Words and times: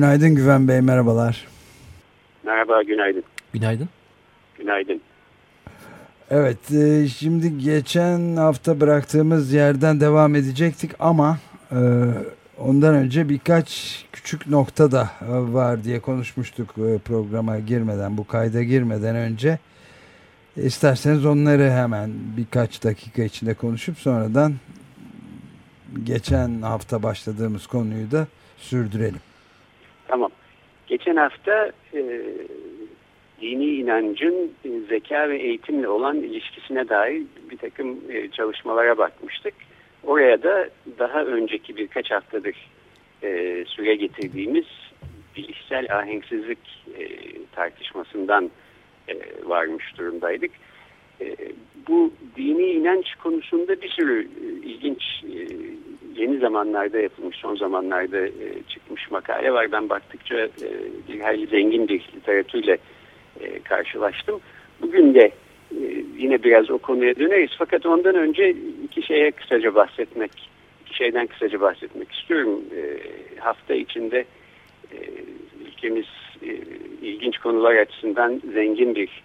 Günaydın 0.00 0.34
Güven 0.34 0.68
Bey, 0.68 0.80
merhabalar. 0.80 1.46
Merhaba, 2.44 2.82
günaydın. 2.82 3.22
Günaydın. 3.52 3.88
Günaydın. 4.58 5.00
Evet, 6.30 6.72
e, 6.72 7.08
şimdi 7.08 7.58
geçen 7.58 8.36
hafta 8.36 8.80
bıraktığımız 8.80 9.52
yerden 9.52 10.00
devam 10.00 10.34
edecektik 10.34 10.90
ama 10.98 11.38
e, 11.72 11.78
ondan 12.58 12.94
önce 12.94 13.28
birkaç 13.28 14.00
küçük 14.12 14.46
nokta 14.46 14.92
da 14.92 15.10
var 15.28 15.84
diye 15.84 16.00
konuşmuştuk 16.00 16.70
e, 16.78 16.98
programa 16.98 17.58
girmeden, 17.58 18.16
bu 18.16 18.26
kayda 18.26 18.62
girmeden 18.62 19.16
önce. 19.16 19.58
İsterseniz 20.56 21.26
onları 21.26 21.70
hemen 21.70 22.10
birkaç 22.36 22.84
dakika 22.84 23.22
içinde 23.22 23.54
konuşup 23.54 23.98
sonradan 23.98 24.54
geçen 26.04 26.62
hafta 26.62 27.02
başladığımız 27.02 27.66
konuyu 27.66 28.10
da 28.10 28.26
sürdürelim. 28.58 29.29
Tamam. 30.10 30.30
Geçen 30.86 31.16
hafta 31.16 31.72
e, 31.94 32.22
dini 33.40 33.64
inancın 33.64 34.52
e, 34.64 34.68
zeka 34.88 35.28
ve 35.28 35.38
eğitimle 35.38 35.88
olan 35.88 36.16
ilişkisine 36.16 36.88
dair 36.88 37.22
bir 37.50 37.56
takım 37.56 38.00
e, 38.08 38.30
çalışmalara 38.30 38.98
bakmıştık. 38.98 39.54
Oraya 40.04 40.42
da 40.42 40.68
daha 40.98 41.24
önceki 41.24 41.76
birkaç 41.76 42.10
haftadır 42.10 42.56
e, 43.22 43.64
süre 43.68 43.94
getirdiğimiz 43.94 44.66
bilişsel 45.36 45.98
ahenksizlik 45.98 46.84
e, 46.98 47.06
tartışmasından 47.52 48.50
e, 49.08 49.14
varmış 49.44 49.98
durumdaydık. 49.98 50.50
E, 51.20 51.36
bu 51.88 52.12
dini 52.36 52.66
inanç 52.66 53.14
konusunda 53.14 53.82
bir 53.82 53.88
sürü 53.88 54.20
e, 54.22 54.66
ilginç 54.66 55.02
yeni 56.16 56.38
zamanlarda 56.38 56.98
yapılmış, 56.98 57.36
son 57.36 57.56
zamanlarda 57.56 58.28
çıkmış 58.68 59.10
makale 59.10 59.52
var. 59.52 59.72
Ben 59.72 59.88
baktıkça 59.88 60.48
bir 61.08 61.20
hayli 61.20 61.46
zengin 61.46 61.88
bir 61.88 62.00
literatürle 62.16 62.78
karşılaştım. 63.64 64.40
Bugün 64.82 65.14
de 65.14 65.30
yine 66.18 66.42
biraz 66.42 66.70
o 66.70 66.78
konuya 66.78 67.16
döneriz. 67.16 67.50
Fakat 67.58 67.86
ondan 67.86 68.14
önce 68.14 68.54
iki 68.84 69.02
şeye 69.02 69.30
kısaca 69.30 69.74
bahsetmek, 69.74 70.30
iki 70.86 70.96
şeyden 70.96 71.26
kısaca 71.26 71.60
bahsetmek 71.60 72.12
istiyorum. 72.12 72.60
Hafta 73.38 73.74
içinde 73.74 74.24
ülkemiz 75.66 76.06
ilginç 77.02 77.38
konular 77.38 77.74
açısından 77.74 78.42
zengin 78.54 78.94
bir 78.94 79.22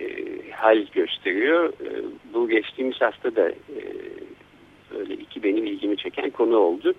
e, 0.00 0.04
hal 0.50 0.86
gösteriyor. 0.92 1.68
E, 1.68 1.88
bu 2.34 2.48
geçtiğimiz 2.48 3.00
hafta 3.00 3.36
da 3.36 3.48
e, 3.48 3.80
böyle 4.98 5.14
iki 5.14 5.42
benim 5.42 5.66
ilgimi 5.66 5.96
çeken 5.96 6.30
konu 6.30 6.56
oldu. 6.56 6.94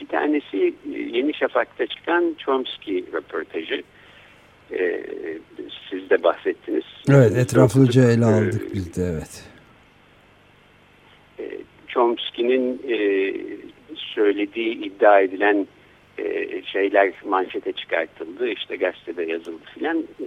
Bir 0.00 0.06
tanesi 0.06 0.74
e, 0.94 0.98
Yeni 0.98 1.34
Şafak'ta 1.34 1.86
çıkan 1.86 2.34
Chomsky 2.38 3.04
röportajı. 3.12 3.82
E, 4.72 5.06
siz 5.90 6.10
de 6.10 6.22
bahsettiniz. 6.22 6.84
Evet 7.08 7.36
etraflıca 7.36 8.10
ele 8.10 8.24
aldık 8.24 8.74
biz 8.74 8.96
de 8.96 9.02
evet. 9.02 9.44
E, 11.38 11.44
Chomsky'nin 11.88 12.82
e, 12.88 12.98
söylediği 13.96 14.84
iddia 14.84 15.20
edilen 15.20 15.66
e, 16.18 16.62
şeyler 16.62 17.12
manşete 17.24 17.72
çıkartıldı. 17.72 18.48
İşte 18.48 18.76
gazetede 18.76 19.22
yazıldı 19.22 19.64
filan. 19.74 19.98
E, 19.98 20.26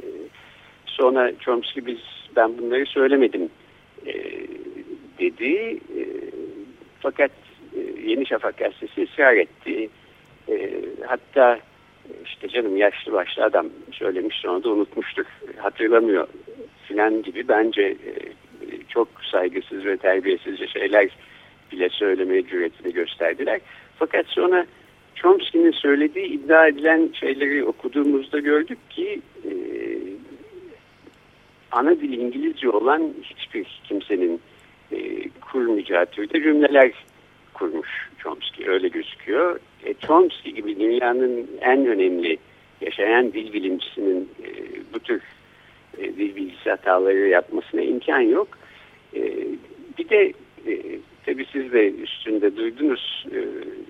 sonra 0.86 1.32
Chomsky 1.40 1.86
biz 1.86 2.00
ben 2.36 2.58
bunları 2.58 2.86
söylemedim 2.86 3.50
e, 4.06 4.14
dedi. 5.20 5.80
E, 5.98 6.04
fakat 7.00 7.32
e, 7.76 8.10
Yeni 8.10 8.26
Şafak 8.26 8.58
gazetesi 8.58 9.04
ısrar 9.04 9.34
etti. 9.34 9.90
E, 10.50 10.72
hatta 11.08 11.60
işte 12.26 12.48
canım 12.48 12.78
yaşlı 12.78 13.14
başlı 13.14 13.44
adam 13.44 13.68
söylemiş 13.92 14.36
sonra 14.38 14.64
da 14.64 14.70
unutmuştur. 14.70 15.26
Hatırlamıyor 15.58 16.28
filan 16.88 17.22
gibi 17.22 17.48
bence 17.48 17.82
e, 17.82 18.14
çok 18.90 19.08
saygısız 19.32 19.86
ve 19.86 19.98
terbiyesizce 19.98 20.68
şeyler 20.68 21.10
bile 21.72 21.90
söylemeye 21.90 22.48
cüretini 22.48 22.94
gösterdiler. 22.94 23.60
Fakat 24.00 24.26
sonra 24.28 24.66
Chomsky'nin 25.16 25.72
söylediği 25.72 26.26
iddia 26.26 26.68
edilen 26.68 27.10
şeyleri 27.20 27.66
okuduğumuzda 27.66 28.40
gördük 28.40 28.90
ki 28.90 29.22
ana 31.72 32.00
dil 32.00 32.14
İngilizce 32.14 32.70
olan 32.70 33.14
hiçbir 33.24 33.82
kimsenin 33.84 34.42
e, 34.92 35.30
kurmayacağı 35.52 36.06
türde 36.06 36.44
cümleler 36.44 36.92
kurmuş 37.54 37.90
Chomsky. 38.18 38.70
Öyle 38.70 38.88
gözüküyor. 38.88 39.60
E, 39.86 39.94
Chomsky 39.94 40.56
gibi 40.56 40.80
dünyanın 40.80 41.48
en 41.62 41.86
önemli 41.86 42.38
yaşayan 42.82 43.34
dil 43.34 43.54
bilimcisinin 43.54 44.30
e, 44.44 44.50
bu 44.94 45.00
tür 45.00 45.22
e, 45.98 46.04
dil 46.04 46.36
bilgisi 46.36 46.70
hataları 46.70 47.28
yapmasına 47.28 47.82
imkan 47.82 48.20
yok. 48.20 48.48
E, 49.16 49.22
bir 49.98 50.10
de 50.10 50.34
e, 50.68 51.00
tabii 51.26 51.46
siz 51.52 51.74
de 51.74 51.92
üstünde 51.92 52.56
duydunuz 52.56 53.26
e, 53.32 53.40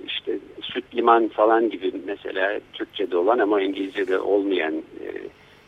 işte 0.08 0.40
süt 0.62 0.96
liman 0.96 1.28
falan 1.28 1.70
gibi 1.70 1.92
mesela 2.06 2.60
Türkçe'de 2.74 3.18
olan 3.18 3.40
ama 3.40 3.62
İngilizce'de 3.62 4.20
olmayan 4.20 4.74
e, 4.76 5.08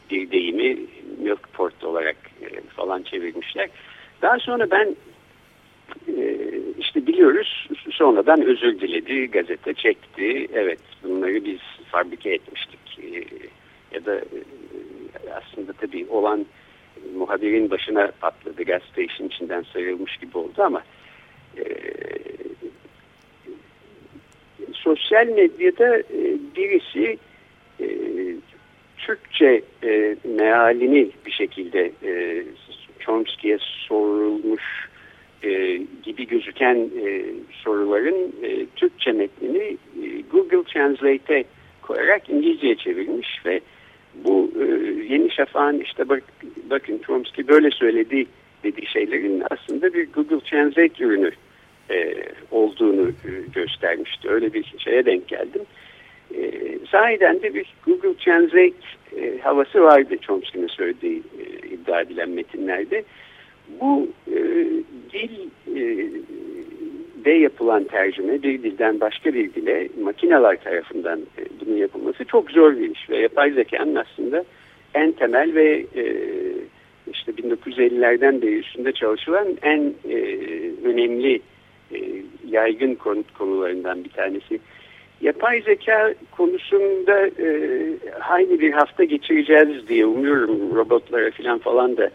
bir 0.09 0.31
deyimi 0.31 0.77
milk 1.19 1.53
port 1.53 1.83
olarak 1.83 2.17
e, 2.41 2.61
falan 2.61 3.01
çevirmişler. 3.01 3.69
Daha 4.21 4.39
sonra 4.39 4.71
ben 4.71 4.95
işte 6.79 7.07
biliyoruz 7.07 7.68
sonradan 7.91 8.41
özür 8.41 8.79
diledi, 8.79 9.31
gazete 9.31 9.74
çekti. 9.74 10.47
Evet 10.53 10.79
bunları 11.03 11.46
biz 11.46 11.59
fabrike 11.91 12.29
etmiştik. 12.29 13.00
E, 13.00 13.24
ya 13.96 14.06
da 14.06 14.16
e, 14.16 14.40
aslında 15.34 15.74
tabii 15.74 16.06
olan 16.09 16.46
muhabirin 17.16 17.69
başına 17.69 18.12
patladı. 18.22 18.63
Gazete 18.63 19.03
işin 19.03 19.28
içinden 19.28 19.66
sayılmış 19.74 20.18
gibi 20.18 20.38
oldu 20.38 20.62
ama 20.63 20.84
e, 21.57 21.63
sosyal 24.73 25.28
medyada 25.28 25.97
e, 25.97 26.38
birisi 26.56 27.18
e, 27.79 27.88
Türkçe 28.97 29.62
e, 29.84 30.16
mealini 30.23 31.09
bir 31.25 31.31
şekilde 31.31 31.91
e, 32.03 32.44
Chomsky'ye 33.00 33.58
sorulmuş 33.59 34.91
e, 35.44 35.81
gibi 36.03 36.28
gözüken 36.28 36.90
e, 37.06 37.24
soruların 37.52 38.35
e, 38.44 38.66
Türkçe 38.75 39.12
metnini 39.12 39.78
e, 40.03 40.22
Google 40.31 40.63
Translate'e 40.63 41.44
koyarak 41.81 42.29
İngilizceye 42.29 42.75
çevirmiş 42.75 43.46
ve 43.46 43.61
bu 44.16 44.52
e, 44.59 44.66
Yeni 45.14 45.32
Şafak'ın 45.32 45.79
işte 45.79 46.09
bak, 46.09 46.23
bakın 46.70 47.02
Chomsky 47.08 47.47
böyle 47.47 47.72
söyledi 47.72 48.26
dediği 48.64 48.88
şeylerin 48.88 49.43
aslında 49.52 49.93
bir 49.93 50.11
Google 50.11 50.40
Translate 50.40 51.03
ürünü 51.03 51.32
e, 51.91 52.14
olduğunu 52.52 53.09
e, 53.09 53.32
göstermişti. 53.55 54.29
Öyle 54.29 54.53
bir 54.53 54.73
şeye 54.78 55.05
denk 55.05 55.28
geldim. 55.28 55.61
E, 56.35 56.52
sahiden 56.91 57.41
de 57.41 57.53
bir 57.53 57.73
Google 57.85 58.14
Translate 58.14 58.73
e, 59.17 59.40
havası 59.44 59.82
vardı 59.82 60.17
Chomsky'nin 60.22 60.67
söylediği 60.67 61.22
e, 61.40 61.67
iddia 61.67 62.02
edilen 62.02 62.29
metinlerde. 62.29 63.03
Bu 63.79 64.08
e, 64.28 64.40
dil 65.14 65.50
e, 65.76 66.09
de 67.26 67.32
yapılan 67.32 67.84
tercüme 67.84 68.44
bir 68.44 68.64
dilden 68.64 69.00
başka 69.00 69.34
bir 69.34 69.53
dile 69.53 69.88
makineler 70.02 70.64
tarafından 70.64 71.20
e, 71.20 71.41
bunun 71.62 71.78
yapılması 71.78 72.26
çok 72.26 72.52
zor 72.52 72.78
bir 72.78 72.90
iş 72.90 73.09
ve 73.09 73.18
yapay 73.18 73.52
zekanın 73.52 73.96
aslında 73.96 74.44
en 74.94 75.12
temel 75.12 75.56
ve 75.56 75.85
e, 75.96 76.03
işte 77.14 77.32
1950'lerden 77.32 78.41
beri 78.41 78.59
üstünde 78.59 78.91
çalışılan 78.91 79.47
en 79.62 79.94
e, 80.09 80.18
önemli 80.84 81.41
e, 81.94 81.97
yaygın 82.50 82.96
konu, 82.96 83.23
konularından 83.38 84.03
bir 84.03 84.09
tanesi. 84.09 84.59
Yapay 85.22 85.62
zeka 85.62 86.14
konusunda 86.32 87.28
e, 87.28 87.47
aynı 88.29 88.59
bir 88.59 88.72
hafta 88.72 89.03
geçireceğiz 89.03 89.88
diye 89.88 90.06
umuyorum 90.06 90.76
robotlara 90.76 91.32
falan 91.32 91.59
falan 91.59 91.97
da 91.97 92.09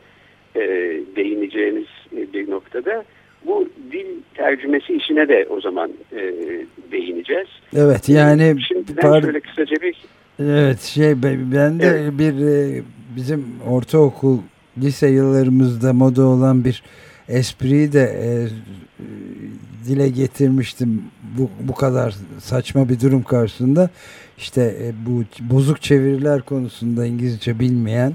e, 0.56 1.00
değineceğiniz 1.16 1.86
bir 2.34 2.50
noktada. 2.50 3.04
bu 3.46 3.68
dil 3.92 4.06
tercümesi 4.34 4.92
işine 4.92 5.28
de 5.28 5.46
o 5.50 5.60
zaman 5.60 5.90
e, 6.12 6.20
değineceğiz. 6.92 7.48
Evet 7.76 8.08
yani 8.08 8.56
Şimdi 8.68 8.96
ben 8.96 9.20
şöyle 9.20 9.40
kısaca 9.40 9.76
bir 9.82 9.96
Evet 10.38 10.80
şey 10.80 11.22
ben 11.22 11.80
de 11.80 11.86
evet. 11.86 12.12
bir 12.18 12.46
e, 12.46 12.82
bizim 13.16 13.44
ortaokul 13.70 14.38
lise 14.78 15.08
yıllarımızda 15.08 15.92
moda 15.92 16.24
olan 16.24 16.64
bir 16.64 16.82
espriyi 17.28 17.92
de 17.92 18.02
e, 18.02 18.28
dile 19.88 20.08
getirmiştim 20.08 21.02
bu, 21.38 21.50
bu 21.60 21.74
kadar 21.74 22.14
saçma 22.38 22.88
bir 22.88 23.00
durum 23.00 23.22
karşısında 23.22 23.90
işte 24.38 24.62
e, 24.62 24.92
bu 25.06 25.22
bozuk 25.54 25.82
çeviriler 25.82 26.42
konusunda 26.42 27.06
İngilizce 27.06 27.60
bilmeyen 27.60 28.12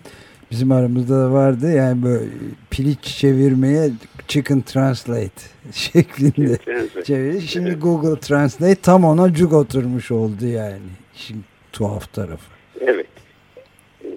bizim 0.51 0.71
aramızda 0.71 1.19
da 1.19 1.31
vardı 1.31 1.71
yani 1.71 2.03
böyle 2.03 2.25
piliç 2.71 3.03
çevirmeye 3.03 3.89
chicken 4.27 4.61
translate 4.61 5.41
şeklinde 5.73 6.57
çeviri. 7.03 7.41
Şimdi 7.41 7.69
evet. 7.69 7.81
Google 7.81 8.19
Translate 8.19 8.81
tam 8.81 9.03
ona 9.03 9.33
cuk 9.33 9.53
oturmuş 9.53 10.11
oldu 10.11 10.45
yani. 10.45 10.89
Şimdi 11.13 11.41
tuhaf 11.73 12.13
tarafı. 12.13 12.51
Evet. 12.79 13.07
Ee, 14.03 14.07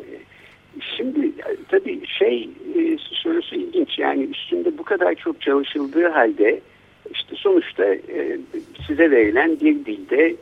şimdi 0.97 1.33
tabii 1.69 2.07
şey 2.19 2.51
e, 2.77 2.99
sorusu 2.99 3.55
ilginç 3.55 3.99
yani 3.99 4.23
üstünde 4.25 4.79
bu 4.79 4.83
kadar 4.83 5.15
çok 5.15 5.41
çalışıldığı 5.41 6.09
halde 6.09 6.61
işte 7.13 7.37
sonuçta 7.37 7.85
e, 7.85 8.39
size 8.87 9.11
verilen 9.11 9.61
bir 9.61 9.85
dilde 9.85 10.35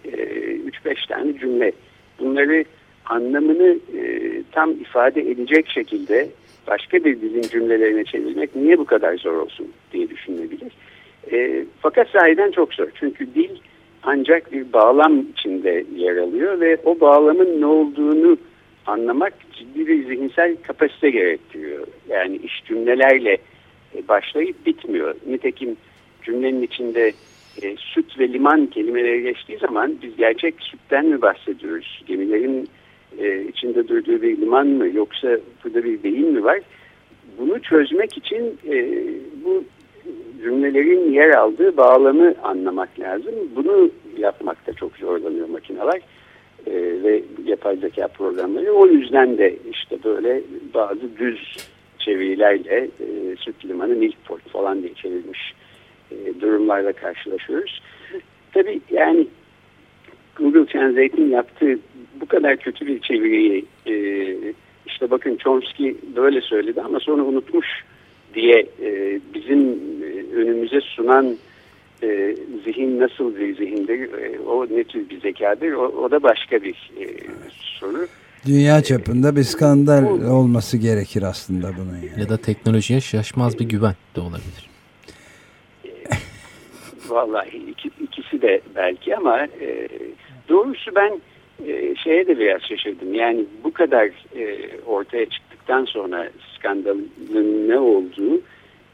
3-5 0.84 0.90
e, 0.90 0.94
tane 1.08 1.38
cümle 1.38 1.72
bunları 2.18 2.64
anlamını 3.04 3.78
tam 4.52 4.70
ifade 4.70 5.20
edecek 5.20 5.68
şekilde 5.68 6.28
başka 6.66 7.04
bir 7.04 7.20
dilin 7.20 7.42
cümlelerine 7.42 8.04
çevirmek 8.04 8.56
niye 8.56 8.78
bu 8.78 8.84
kadar 8.84 9.16
zor 9.16 9.32
olsun 9.32 9.68
diye 9.92 10.10
düşünülebilir. 10.10 10.72
fakat 11.80 12.08
sahiden 12.08 12.50
çok 12.50 12.74
zor 12.74 12.88
çünkü 12.94 13.34
dil 13.34 13.50
ancak 14.02 14.52
bir 14.52 14.72
bağlam 14.72 15.20
içinde 15.20 15.84
yer 15.96 16.16
alıyor 16.16 16.60
ve 16.60 16.76
o 16.84 17.00
bağlamın 17.00 17.60
ne 17.60 17.66
olduğunu 17.66 18.36
anlamak 18.86 19.32
ciddi 19.52 19.86
bir 19.86 20.06
zihinsel 20.06 20.56
kapasite 20.62 21.10
gerektiriyor. 21.10 21.86
Yani 22.08 22.36
iş 22.36 22.64
cümlelerle 22.64 23.38
e, 23.94 24.08
başlayıp 24.08 24.66
bitmiyor. 24.66 25.14
Nitekim 25.26 25.76
cümlenin 26.22 26.62
içinde 26.62 27.12
e, 27.62 27.76
süt 27.76 28.18
ve 28.18 28.32
liman 28.32 28.66
kelimeleri 28.66 29.22
geçtiği 29.22 29.58
zaman 29.58 29.96
biz 30.02 30.16
gerçek 30.16 30.54
sütten 30.60 31.06
mi 31.06 31.22
bahsediyoruz? 31.22 32.02
Gemilerin 32.06 32.68
e, 33.18 33.42
içinde 33.42 33.88
durduğu 33.88 34.22
bir 34.22 34.36
liman 34.36 34.66
mı 34.66 34.88
yoksa 34.88 35.38
burada 35.64 35.84
bir 35.84 36.02
beyin 36.02 36.32
mi 36.32 36.44
var? 36.44 36.60
Bunu 37.38 37.62
çözmek 37.62 38.16
için 38.16 38.58
e, 38.70 39.04
bu 39.44 39.64
cümlelerin 40.42 41.12
yer 41.12 41.30
aldığı 41.30 41.76
bağlamı 41.76 42.34
anlamak 42.42 43.00
lazım. 43.00 43.34
Bunu 43.56 43.90
yapmakta 44.18 44.72
çok 44.72 44.96
zorlanıyor 44.96 45.48
makineler 45.48 46.00
e, 46.66 46.72
ve 47.02 47.22
yapay 47.44 47.76
zeka 47.76 48.08
programları. 48.08 48.72
O 48.72 48.86
yüzden 48.86 49.38
de 49.38 49.56
işte 49.70 49.96
böyle 50.04 50.42
bazı 50.74 51.16
düz 51.18 51.56
çevirilerle 51.98 52.88
e, 53.00 53.36
süt 53.36 53.64
limanı 53.64 53.94
Milford 53.94 54.40
falan 54.52 54.82
diye 54.82 54.94
çevirmiş 54.94 55.54
e, 56.10 56.40
durumlarla 56.40 56.92
karşılaşıyoruz. 56.92 57.82
Tabii 58.52 58.80
yani 58.90 59.26
Google 60.38 60.66
Translate'in 60.66 61.30
yaptığı 61.30 61.78
bu 62.20 62.26
kadar 62.26 62.56
kötü 62.56 62.86
bir 62.86 63.00
çeviriyi 63.00 63.64
e, 63.86 63.94
işte 64.86 65.10
bakın 65.10 65.36
Chomsky 65.36 65.96
böyle 66.16 66.40
söyledi 66.40 66.80
ama 66.82 67.00
sonra 67.00 67.22
unutmuş 67.22 67.66
diye 68.34 68.66
e, 68.82 69.20
bizim 69.34 69.60
e, 70.02 70.36
önümüze 70.36 70.80
sunan 70.80 71.36
e, 72.02 72.36
zihin 72.64 73.00
nasıl 73.00 73.36
bir 73.36 73.56
zihindir, 73.56 74.12
e, 74.12 74.40
o 74.40 74.66
ne 74.66 74.84
tür 74.84 75.08
bir 75.08 75.20
zekadır, 75.20 75.72
o, 75.72 75.86
o 75.86 76.10
da 76.10 76.22
başka 76.22 76.62
bir 76.62 76.90
e, 77.00 77.06
soru. 77.50 78.06
Dünya 78.46 78.82
çapında 78.82 79.36
bir 79.36 79.42
skandal 79.42 80.04
bu, 80.04 80.08
olması 80.08 80.76
gerekir 80.76 81.22
aslında 81.22 81.70
bunun. 81.78 81.96
Yani. 81.96 82.20
Ya 82.20 82.28
da 82.28 82.36
teknolojiye 82.36 83.00
şaşmaz 83.00 83.58
bir 83.58 83.64
güven 83.64 83.94
de 84.16 84.20
olabilir. 84.20 84.71
Vallahi 87.14 87.56
iki, 87.56 87.90
ikisi 88.00 88.42
de 88.42 88.60
belki 88.76 89.16
ama 89.16 89.40
e, 89.40 89.88
doğrusu 90.48 90.94
ben 90.94 91.20
e, 91.66 91.94
şeye 91.96 92.26
de 92.26 92.38
biraz 92.38 92.62
şaşırdım. 92.62 93.14
Yani 93.14 93.44
bu 93.64 93.72
kadar 93.72 94.06
e, 94.36 94.58
ortaya 94.86 95.26
çıktıktan 95.26 95.84
sonra 95.84 96.28
skandalın 96.58 97.68
ne 97.68 97.78
olduğu 97.78 98.40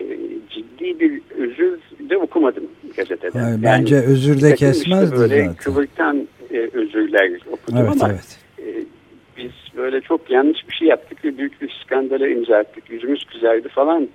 e, 0.00 0.06
ciddi 0.50 1.00
bir 1.00 1.22
özür 1.38 1.78
de 2.10 2.16
okumadım 2.16 2.64
gazetede. 2.96 3.38
Bence 3.62 3.94
yani, 3.94 4.06
özür 4.06 4.42
de 4.42 4.54
kesmezdi 4.54 5.04
işte 5.04 5.18
böyle 5.18 5.40
zaten. 5.40 5.54
Kıvırtan 5.54 6.28
e, 6.50 6.58
özürler 6.58 7.30
okudum 7.50 7.78
evet, 7.78 7.90
ama 7.90 8.12
evet. 8.12 8.38
E, 8.58 8.66
biz 9.36 9.52
böyle 9.76 10.00
çok 10.00 10.30
yanlış 10.30 10.68
bir 10.68 10.74
şey 10.74 10.88
yaptık 10.88 11.24
ve 11.24 11.38
büyük 11.38 11.62
bir 11.62 11.80
skandala 11.84 12.28
imza 12.28 12.56
attık. 12.56 12.90
Yüzümüz 12.90 13.24
kızardı 13.24 13.68
falan 13.68 14.08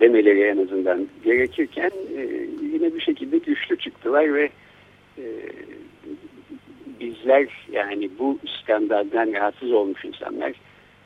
demeleri 0.00 0.42
en 0.42 0.58
azından 0.64 1.08
gerekirken 1.24 1.90
e, 2.16 2.46
yine 2.72 2.94
bir 2.94 3.00
şekilde 3.00 3.38
güçlü 3.38 3.78
çıktılar 3.78 4.34
ve 4.34 4.50
e, 5.18 5.24
bizler 7.00 7.46
yani 7.72 8.10
bu 8.18 8.38
skandaldan 8.62 9.32
rahatsız 9.32 9.72
olmuş 9.72 10.04
insanlar 10.04 10.52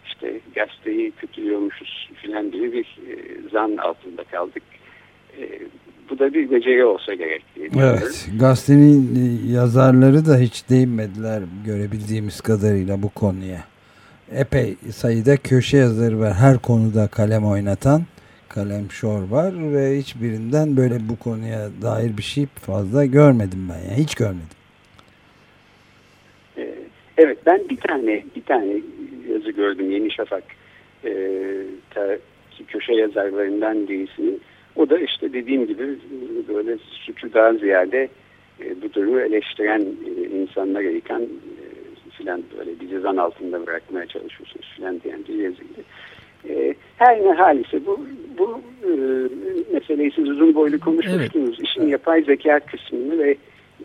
işte 0.06 0.40
gazeteyi 0.54 1.10
kötülüyormuşuz 1.10 2.08
filan 2.22 2.50
gibi 2.50 2.72
bir 2.72 2.84
e, 2.84 3.14
zan 3.52 3.76
altında 3.76 4.24
kaldık. 4.24 4.62
E, 5.38 5.60
bu 6.10 6.18
da 6.18 6.34
bir 6.34 6.50
beceri 6.50 6.84
olsa 6.84 7.14
gerek 7.14 7.42
Evet, 7.78 8.28
gazetenin 8.40 9.14
e, 9.14 9.52
yazarları 9.52 10.26
da 10.26 10.38
hiç 10.38 10.70
değinmediler 10.70 11.42
görebildiğimiz 11.66 12.40
kadarıyla 12.40 13.02
bu 13.02 13.08
konuya. 13.08 13.64
Epey 14.32 14.74
sayıda 14.92 15.36
köşe 15.36 15.76
yazarı 15.76 16.20
var. 16.20 16.32
Her 16.34 16.58
konuda 16.58 17.08
kalem 17.08 17.46
oynatan 17.46 18.02
kalem 18.54 18.90
şor 18.90 19.28
var 19.30 19.52
ve 19.74 19.98
hiçbirinden 19.98 20.76
böyle 20.76 20.94
bu 21.08 21.18
konuya 21.18 21.68
dair 21.82 22.16
bir 22.16 22.22
şey 22.22 22.46
fazla 22.46 23.04
görmedim 23.04 23.68
ben. 23.70 23.90
Yani 23.90 24.02
hiç 24.02 24.14
görmedim. 24.14 24.56
E, 26.58 26.74
evet 27.16 27.38
ben 27.46 27.68
bir 27.68 27.76
tane 27.76 28.24
bir 28.36 28.42
tane 28.42 28.80
yazı 29.28 29.50
gördüm 29.50 29.90
Yeni 29.90 30.10
Şafak 30.10 30.44
e, 31.04 31.10
köşe 32.68 32.92
yazarlarından 32.92 33.88
birisinin. 33.88 34.40
O 34.76 34.90
da 34.90 34.98
işte 34.98 35.32
dediğim 35.32 35.66
gibi 35.66 35.98
böyle 36.48 36.78
suçu 37.06 37.32
daha 37.34 37.54
ziyade 37.54 38.08
e, 38.60 38.82
bu 38.82 38.92
durumu 38.92 39.20
eleştiren 39.20 39.80
e, 39.80 40.10
insanlara 40.22 40.82
yıkan 40.82 41.22
e, 41.22 41.64
filan 42.10 42.42
böyle 42.58 42.80
bizi 42.80 43.00
zan 43.00 43.16
altında 43.16 43.66
bırakmaya 43.66 44.06
çalışıyorsunuz 44.06 44.72
filan 44.76 45.00
diyen 45.00 45.24
bir 45.28 45.34
yazıydı. 45.34 45.80
E, 46.48 46.74
her 46.96 47.24
ne 47.24 47.32
halise 47.32 47.86
bu, 47.86 48.06
bu 48.38 48.60
e, 48.82 48.90
meseleyi 49.72 50.12
siz 50.16 50.28
uzun 50.28 50.54
boylu 50.54 50.80
konuşmuştunuz. 50.80 51.56
Evet. 51.58 51.68
İşin 51.68 51.88
yapay 51.88 52.22
zeka 52.22 52.60
kısmını 52.60 53.18
ve 53.18 53.36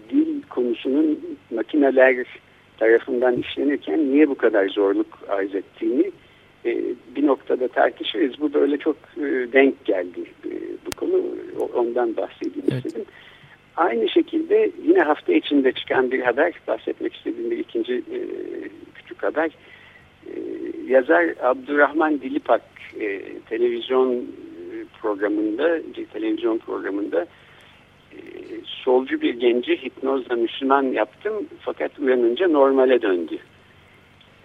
dil 0.09 0.41
konusunun 0.49 1.19
makineler 1.51 2.25
tarafından 2.77 3.37
işlenirken 3.37 4.11
niye 4.11 4.29
bu 4.29 4.35
kadar 4.35 4.67
zorluk 4.67 5.19
arz 5.27 5.55
ettiğini 5.55 6.11
e, 6.65 6.77
bir 7.15 7.27
noktada 7.27 7.67
tartışırız. 7.67 8.33
Bu 8.39 8.53
böyle 8.53 8.77
çok 8.77 8.95
e, 9.17 9.23
denk 9.53 9.85
geldi 9.85 10.23
e, 10.45 10.51
bu 10.85 10.91
konu. 10.91 11.21
Ondan 11.73 12.17
bahsedeyim 12.17 12.67
evet. 12.71 12.85
istedim. 12.85 13.05
Aynı 13.77 14.09
şekilde 14.09 14.71
yine 14.87 14.99
hafta 14.99 15.33
içinde 15.33 15.71
çıkan 15.71 16.11
bir 16.11 16.19
haber, 16.19 16.53
bahsetmek 16.67 17.15
istediğim 17.15 17.51
bir 17.51 17.57
ikinci 17.57 17.93
e, 17.93 18.19
küçük 18.95 19.23
haber. 19.23 19.51
E, 20.29 20.39
yazar 20.88 21.25
Abdurrahman 21.41 22.21
Dilipak 22.21 22.62
e, 23.00 23.21
televizyon 23.50 24.13
e, 24.13 24.19
programında, 25.01 25.79
bir 25.98 26.05
televizyon 26.05 26.57
programında 26.57 27.27
solcu 28.63 29.21
bir 29.21 29.33
genci 29.33 29.83
hipnozla 29.83 30.36
Müslüman 30.36 30.83
yaptım 30.83 31.33
fakat 31.59 32.00
uyanınca 32.00 32.48
normale 32.48 33.01
döndü 33.01 33.38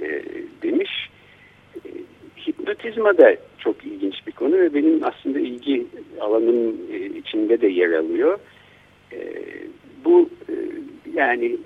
e, 0.00 0.22
demiş. 0.62 0.90
E, 1.76 1.88
hipnotizma 2.46 3.18
da 3.18 3.36
çok 3.58 3.84
ilginç 3.84 4.26
bir 4.26 4.32
konu 4.32 4.52
ve 4.52 4.74
benim 4.74 5.00
aslında 5.04 5.40
ilgi 5.40 5.86
alanım 6.20 6.76
e, 6.92 6.96
içinde 7.06 7.60
de 7.60 7.66
yer 7.66 7.92
alıyor. 7.92 8.38
E, 9.12 9.18
bu 10.04 10.30
e, 10.48 10.54
yani 11.14 11.56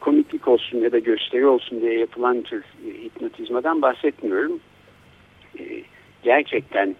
komiklik 0.00 0.48
olsun 0.48 0.78
ya 0.78 0.92
da 0.92 0.98
gösteri 0.98 1.46
olsun 1.46 1.80
diye 1.80 1.98
yapılan 1.98 2.42
tür 2.42 2.64
e, 2.86 3.04
hipnotizmadan 3.04 3.82
bahsetmiyorum. 3.82 4.60
E, 5.58 5.62
gerçekten 6.22 6.96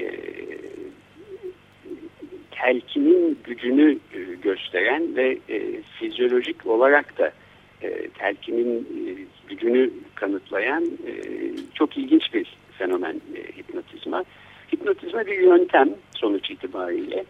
e, 0.00 0.10
telkinin 2.50 3.38
gücünü 3.44 3.98
gösteren 4.42 5.16
ve 5.16 5.38
fizyolojik 5.98 6.66
olarak 6.66 7.18
da 7.18 7.32
telkinin 8.18 8.88
gücünü 9.48 9.90
kanıtlayan 10.14 10.90
çok 11.74 11.98
ilginç 11.98 12.34
bir 12.34 12.56
fenomen 12.78 13.20
hipnotizma. 13.58 14.24
Hipnotizma 14.72 15.26
bir 15.26 15.38
yöntem 15.38 15.88
sonuç 16.14 16.50
itibariyle. 16.50 17.24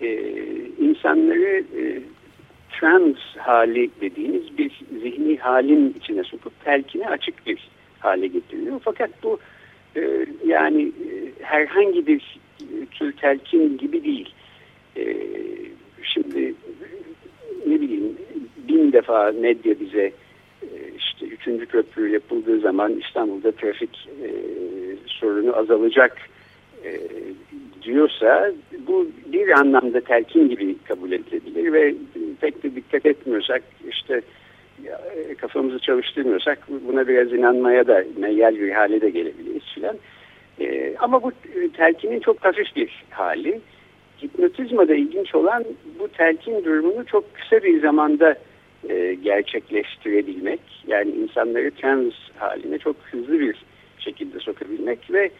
e, 0.00 0.36
insanları 0.78 1.64
e, 1.78 2.02
trans 2.80 3.16
hali 3.38 3.90
dediğimiz 4.00 4.58
bir 4.58 4.80
zihni 5.02 5.36
halin 5.36 5.94
içine 6.00 6.24
sokup 6.24 6.64
telkine 6.64 7.08
açık 7.08 7.46
bir 7.46 7.68
hale 7.98 8.26
getiriyor. 8.26 8.80
Fakat 8.84 9.10
bu 9.22 9.38
e, 9.96 10.26
yani 10.46 10.82
e, 10.82 11.42
herhangi 11.42 12.06
bir 12.06 12.40
tür 12.90 13.12
telkin 13.12 13.78
gibi 13.78 14.04
değil. 14.04 14.34
E, 14.96 15.16
şimdi 16.02 16.54
ne 17.66 17.80
bileyim 17.80 18.16
bin 18.68 18.92
defa 18.92 19.32
medya 19.32 19.80
bize 19.80 20.12
e, 20.62 20.68
işte 20.98 21.26
üçüncü 21.26 21.66
köprü 21.66 22.08
yapıldığı 22.08 22.60
zaman 22.60 22.92
İstanbul'da 22.92 23.52
trafik 23.52 24.08
e, 24.22 24.28
sorunu 25.06 25.56
azalacak 25.56 26.16
e, 26.84 27.00
diyorsa 27.82 28.52
bu 28.86 29.08
bir 29.32 29.48
anlamda 29.48 30.00
telkin 30.00 30.48
gibi 30.48 30.76
kabul 30.88 31.12
edilebilir 31.12 31.72
ve 31.72 31.94
pek 32.40 32.62
de 32.62 32.74
dikkat 32.74 33.06
etmiyorsak 33.06 33.62
işte 33.88 34.20
e, 34.86 35.34
kafamızı 35.34 35.78
çalıştırmıyorsak 35.78 36.58
buna 36.88 37.08
biraz 37.08 37.32
inanmaya 37.32 37.86
da 37.86 38.04
meyyal 38.16 38.54
bir 38.54 38.70
hale 38.70 39.00
de 39.00 39.10
gelebiliriz 39.10 39.62
filan. 39.74 39.96
E, 40.60 40.94
ama 40.98 41.22
bu 41.22 41.32
telkinin 41.76 42.20
çok 42.20 42.44
hafif 42.44 42.76
bir 42.76 43.04
hali. 43.10 43.60
Hipnotizmada 44.22 44.94
ilginç 44.94 45.34
olan 45.34 45.64
bu 45.98 46.08
telkin 46.08 46.64
durumunu 46.64 47.06
çok 47.06 47.34
kısa 47.34 47.62
bir 47.62 47.80
zamanda 47.80 48.34
e, 48.88 49.14
gerçekleştirebilmek. 49.14 50.60
Yani 50.86 51.10
insanları 51.10 51.70
trans 51.70 52.12
haline 52.36 52.78
çok 52.78 52.96
hızlı 52.96 53.40
bir 53.40 53.56
şekilde 53.98 54.38
sokabilmek 54.38 55.10
ve 55.10 55.30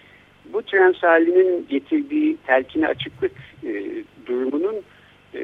bu 0.52 0.62
trans 0.62 0.96
halinin 0.96 1.66
getirdiği 1.70 2.36
telkine 2.46 2.86
açıklık 2.86 3.32
e, 3.66 3.84
durumunun 4.26 4.76
e, 5.34 5.40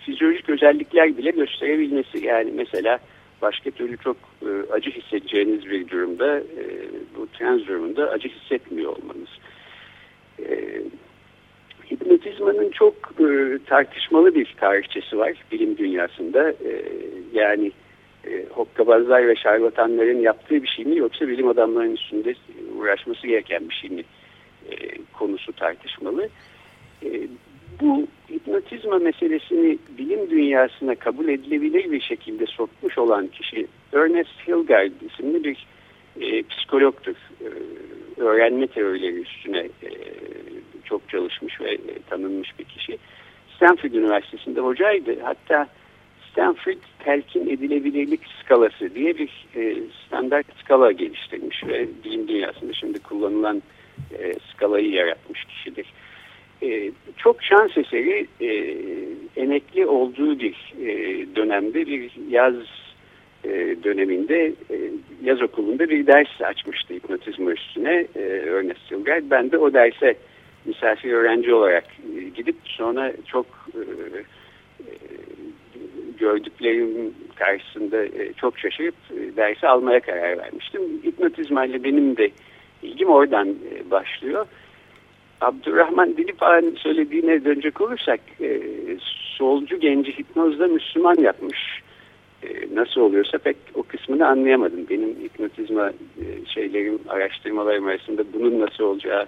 fizyolojik 0.00 0.48
özellikler 0.48 1.16
bile 1.16 1.30
gösterebilmesi. 1.30 2.26
Yani 2.26 2.50
mesela 2.54 2.98
başka 3.42 3.70
türlü 3.70 3.96
çok 3.96 4.16
e, 4.42 4.72
acı 4.72 4.90
hissedeceğiniz 4.90 5.66
bir 5.66 5.88
durumda 5.88 6.38
e, 6.38 6.64
bu 7.16 7.26
trans 7.26 7.60
durumunda 7.66 8.10
acı 8.10 8.28
hissetmiyor 8.28 8.96
olmanız. 8.96 9.28
E, 10.38 10.82
hipnotizmanın 11.90 12.70
çok 12.70 12.94
e, 13.20 13.58
tartışmalı 13.66 14.34
bir 14.34 14.54
tarihçesi 14.60 15.18
var 15.18 15.32
bilim 15.52 15.76
dünyasında. 15.76 16.50
E, 16.50 16.82
yani 17.32 17.72
e, 18.26 18.44
hokkabazlar 18.50 19.28
ve 19.28 19.36
şarlatanların 19.36 20.20
yaptığı 20.20 20.62
bir 20.62 20.68
şey 20.68 20.84
mi 20.84 20.96
yoksa 20.96 21.28
bilim 21.28 21.48
adamlarının 21.48 21.94
üstünde 21.94 22.34
uğraşması 22.78 23.26
gereken 23.26 23.68
bir 23.68 23.74
şey 23.74 23.90
mi 23.90 24.04
e, 24.70 24.74
konusu 25.12 25.52
tartışmalı. 25.52 26.28
E, 27.04 27.08
bu 27.80 28.06
hipnotizma 28.30 28.98
meselesini 28.98 29.78
bilim 29.98 30.30
dünyasına 30.30 30.94
kabul 30.94 31.28
edilebilir 31.28 31.92
bir 31.92 32.00
şekilde 32.00 32.46
sokmuş 32.46 32.98
olan 32.98 33.26
kişi 33.26 33.66
Ernest 33.92 34.48
Hilgard 34.48 34.92
isimli 35.00 35.44
bir 35.44 35.66
e, 36.20 36.42
psikologtur. 36.42 37.16
E, 37.40 37.48
öğrenme 38.20 38.66
teorileri 38.66 39.20
üstüne 39.20 39.58
e, 39.58 39.90
çok 40.84 41.08
çalışmış 41.08 41.60
ve 41.60 41.72
e, 41.72 42.02
tanınmış 42.10 42.58
bir 42.58 42.64
kişi. 42.64 42.98
Stanford 43.56 43.92
Üniversitesi'nde 43.92 44.60
hocaydı. 44.60 45.20
Hatta 45.22 45.68
Stanford 46.30 46.78
telkin 47.04 47.48
edilebilirlik 47.48 48.20
skalası 48.44 48.94
diye 48.94 49.18
bir 49.18 49.46
e, 49.56 49.76
standart 50.06 50.46
skala 50.64 50.92
geliştirmiş 50.92 51.64
ve 51.66 51.88
bilim 52.04 52.28
dünyasında 52.28 52.72
şimdi 52.72 52.98
kullanılan 52.98 53.62
e, 54.18 54.34
skalayı 54.54 54.90
yaratmış 54.90 55.44
kişidir. 55.44 55.86
E, 56.62 56.90
çok 57.16 57.42
şans 57.42 57.76
eseri 57.76 58.26
e, 58.40 58.76
emekli 59.36 59.86
olduğu 59.86 60.38
bir 60.38 60.74
e, 60.80 60.86
dönemde 61.36 61.86
bir 61.86 62.10
yaz 62.30 62.54
e, 63.44 63.76
döneminde 63.84 64.52
e, 64.70 64.76
yaz 65.22 65.42
okulunda 65.42 65.88
bir 65.88 66.06
ders 66.06 66.40
açmıştı 66.40 66.94
hipnotizma 66.94 67.52
üstüne 67.52 68.06
e, 68.14 68.22
Ernest 68.22 68.88
Silgard. 68.88 69.22
Ben 69.30 69.50
de 69.50 69.58
o 69.58 69.72
derse 69.72 70.14
misafir 70.64 71.12
öğrenci 71.12 71.54
olarak 71.54 71.84
e, 72.16 72.20
gidip 72.20 72.56
sonra 72.64 73.12
çok 73.26 73.46
e, 73.74 73.80
e, 74.80 74.92
gördüklerim 76.18 77.14
karşısında 77.36 78.04
e, 78.04 78.32
çok 78.36 78.58
şaşırıp 78.58 78.94
e, 79.10 79.36
dersi 79.36 79.68
almaya 79.68 80.00
karar 80.00 80.38
vermiştim. 80.38 80.82
Hipnotizma 81.04 81.64
ile 81.64 81.84
benim 81.84 82.16
de 82.16 82.30
ilgim 82.82 83.08
oradan 83.08 83.48
e, 83.48 83.90
başlıyor. 83.90 84.46
Abdurrahman 85.40 86.16
Dilipağ'ın 86.16 86.74
söylediğine 86.74 87.44
dönecek 87.44 87.80
olursak 87.80 88.20
e, 88.40 88.60
solcu 89.38 89.80
genci 89.80 90.18
hipnozda 90.18 90.66
Müslüman 90.66 91.16
yapmış. 91.20 91.58
E, 92.42 92.48
nasıl 92.74 93.00
oluyorsa 93.00 93.38
pek 93.38 93.56
o 93.74 93.82
kısmını 93.82 94.26
anlayamadım. 94.26 94.86
Benim 94.90 95.08
hipnotizma 95.08 95.88
e, 95.90 96.24
şeylerim, 96.54 96.98
araştırmalarım 97.08 97.86
arasında 97.86 98.22
bunun 98.32 98.60
nasıl 98.60 98.84
olacağı 98.84 99.26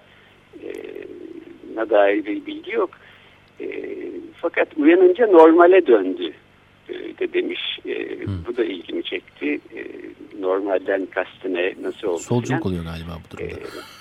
e, 0.63 0.71
dair 1.91 2.25
bir 2.25 2.47
bilgi 2.47 2.73
yok. 2.73 2.91
E, 3.61 3.67
fakat 4.41 4.69
uyanınca 4.77 5.27
normale 5.27 5.87
döndü 5.87 6.33
e, 6.89 6.95
de 6.95 7.33
demiş. 7.33 7.79
E, 7.87 8.27
Bu 8.49 8.57
da 8.57 8.65
ilgimi 8.65 9.03
çekti. 9.05 9.61
E, 9.77 9.81
normalden 10.41 11.07
kastı 11.07 11.55
ne, 11.55 11.75
nasıl 11.83 12.09
oldu? 12.09 12.19
Solculuk 12.19 12.67
oluyor 12.67 12.85
galiba 12.85 13.19
bu 13.27 13.37
durumda. 13.37 13.55
E, 13.55 14.00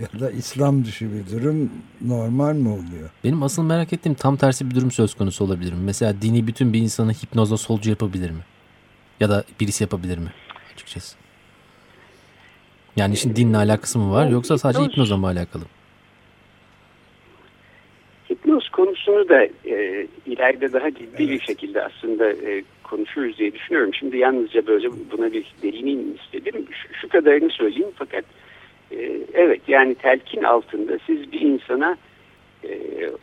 ya 0.00 0.20
da 0.20 0.30
İslam 0.30 0.84
dışı 0.84 1.08
bir 1.12 1.32
durum 1.32 1.70
normal 2.00 2.54
mi 2.54 2.68
oluyor? 2.68 3.10
Benim 3.24 3.42
asıl 3.42 3.62
merak 3.62 3.92
ettiğim 3.92 4.14
tam 4.14 4.36
tersi 4.36 4.70
bir 4.70 4.74
durum 4.74 4.90
söz 4.90 5.14
konusu 5.14 5.44
olabilir 5.44 5.72
mi? 5.72 5.78
Mesela 5.84 6.22
dini 6.22 6.46
bütün 6.46 6.72
bir 6.72 6.78
insanı 6.78 7.12
hipnozla 7.12 7.56
solcu 7.56 7.90
yapabilir 7.90 8.30
mi? 8.30 8.40
Ya 9.20 9.30
da 9.30 9.44
birisi 9.60 9.84
yapabilir 9.84 10.18
mi 10.18 10.32
açıkçası? 10.74 11.16
Yani 12.96 13.14
işin 13.14 13.36
dinle 13.36 13.56
alakası 13.56 13.98
mı 13.98 14.12
var 14.12 14.28
yoksa 14.28 14.58
sadece 14.58 14.82
hipnozla 14.82 15.16
mı 15.16 15.26
alakalı? 15.26 15.64
Hipnoz 18.30 18.68
konusunu 18.68 19.28
da 19.28 19.44
e, 19.44 20.06
ileride 20.26 20.72
daha 20.72 20.90
ciddi 20.90 21.22
evet. 21.22 21.30
bir 21.30 21.40
şekilde 21.40 21.82
aslında 21.82 22.32
e, 22.32 22.64
konuşuruz 22.82 23.38
diye 23.38 23.54
düşünüyorum. 23.54 23.94
Şimdi 23.94 24.16
yalnızca 24.16 24.66
böyle 24.66 24.88
buna 25.12 25.32
bir 25.32 25.54
değineyim 25.62 26.14
istedim. 26.14 26.66
Şu, 26.70 26.94
şu 27.00 27.08
kadarını 27.08 27.50
söyleyeyim 27.50 27.92
fakat 27.96 28.24
e, 28.24 28.43
evet 29.34 29.60
yani 29.68 29.94
telkin 29.94 30.42
altında 30.42 30.98
siz 31.06 31.32
bir 31.32 31.40
insana 31.40 31.96
e, 32.64 32.70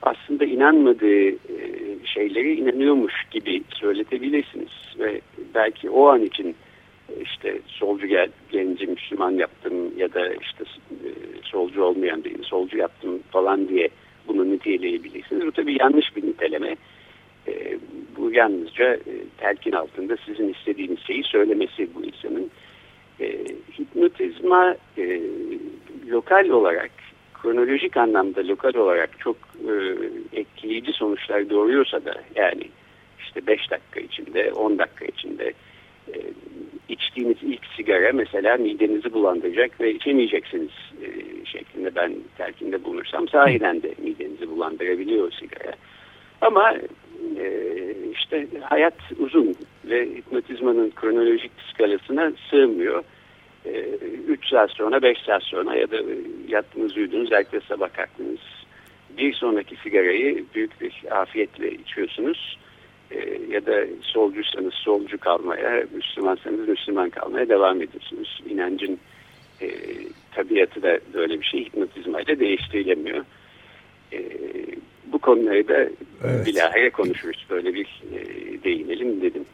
aslında 0.02 0.46
inanmadığı 0.46 1.30
e, 1.30 1.36
şeyleri 2.06 2.54
inanıyormuş 2.56 3.14
gibi 3.32 3.64
söyletebilirsiniz. 3.70 4.70
Ve 5.00 5.22
belki 5.56 5.90
o 5.90 6.08
an 6.08 6.24
için 6.24 6.56
işte 7.22 7.60
solcu 7.68 8.08
gel, 8.08 8.30
genci 8.52 8.88
Müslüman 8.88 9.32
yaptım 9.32 9.98
ya 9.98 10.14
da 10.14 10.34
işte 10.34 10.64
e, 10.92 11.10
solcu 11.44 11.84
olmayan 11.84 12.24
birini 12.24 12.44
solcu 12.44 12.78
yaptım 12.78 13.20
falan 13.32 13.70
diye 13.70 13.90
bunu 14.28 14.52
niteleyebilirsiniz. 14.52 15.46
Bu 15.46 15.52
tabii 15.52 15.78
yanlış 15.80 16.16
bir 16.16 16.24
niteleme. 16.24 16.76
E, 17.48 17.78
bu 18.18 18.32
yalnızca 18.32 18.94
e, 18.94 19.14
telkin 19.38 19.72
altında 19.72 20.18
sizin 20.26 20.54
istediğiniz 20.54 21.00
şeyi 21.00 21.24
söylemesi 21.24 21.88
bu 21.96 22.06
insanın. 22.06 22.52
E, 23.20 23.38
hipnotizma 23.80 24.76
e, 24.98 25.22
lokal 26.12 26.50
olarak, 26.50 26.92
kronolojik 27.42 27.98
anlamda 27.98 28.48
lokal 28.48 28.74
olarak 28.74 29.20
çok 29.20 29.38
e, 29.70 29.74
etkileyici 30.40 30.94
sonuçlar 30.94 31.50
doğuruyorsa 31.50 32.06
da 32.06 32.14
yani 32.36 32.64
işte 33.20 33.48
5 33.48 33.72
dakika 33.72 34.00
içinde, 34.00 34.54
10 34.54 34.80
dakika 34.80 35.06
içinde 35.06 35.54
e, 36.08 36.16
içtiğiniz 36.90 37.38
ilk 37.42 37.66
sigara 37.78 38.12
mesela 38.14 38.58
midenizi 38.58 39.14
bulandıracak 39.14 39.82
ve 39.82 39.94
içemeyeceksiniz 39.94 40.72
e, 41.02 41.08
şeklinde 41.46 41.96
ben 41.96 42.14
telkinde 42.38 42.84
bulunursam 42.84 43.28
sahiden 43.28 43.82
de 43.82 43.94
midenizi 43.98 44.50
bulandırabiliyor 44.50 45.32
sigara. 45.32 45.74
Ama 46.42 46.74
e, 47.38 47.46
işte 48.12 48.48
hayat 48.62 48.98
uzun 49.20 49.56
ve 49.86 50.06
hipnotizmanın 50.06 50.90
kronolojik 50.90 51.52
skalasına 51.74 52.32
sığmıyor. 52.50 53.04
3 53.66 54.48
saat 54.48 54.72
sonra 54.72 55.02
5 55.02 55.18
saat 55.18 55.44
sonra 55.44 55.76
ya 55.76 55.92
da 55.92 55.98
yattınız 56.48 56.98
uyudunuz 56.98 57.32
ertesi 57.32 57.68
sabah 57.68 57.94
kalktınız. 57.94 58.40
Bir 59.18 59.34
sonraki 59.34 59.76
sigarayı 59.76 60.46
büyük 60.56 60.82
bir 60.82 60.94
afiyetle 61.12 61.72
içiyorsunuz 61.72 62.58
e, 63.12 63.40
ya 63.50 63.66
da 63.66 63.86
solcuysanız 64.02 64.74
solcu 64.74 65.18
kalmaya, 65.18 65.84
Müslümansanız 65.94 66.68
Müslüman 66.68 67.10
kalmaya 67.10 67.50
devam 67.50 67.82
ediyorsunuz. 67.82 68.42
İnancın 68.50 69.00
e, 69.62 69.70
tabiatı 70.36 70.82
da 70.82 71.00
böyle 71.14 71.42
bir 71.42 71.46
şey 71.46 71.66
hipnotizmayla 71.66 72.40
değiştirilemiyor. 72.40 73.26
E, 74.14 74.20
bu 75.06 75.20
konuları 75.20 75.68
da 75.68 75.78
evet. 75.78 76.46
bilahare 76.46 76.90
konuşuruz. 76.90 77.46
Böyle 77.50 77.74
bir 77.74 78.02
e, 78.14 78.20
değinelim 78.64 79.22
dedim. 79.22 79.46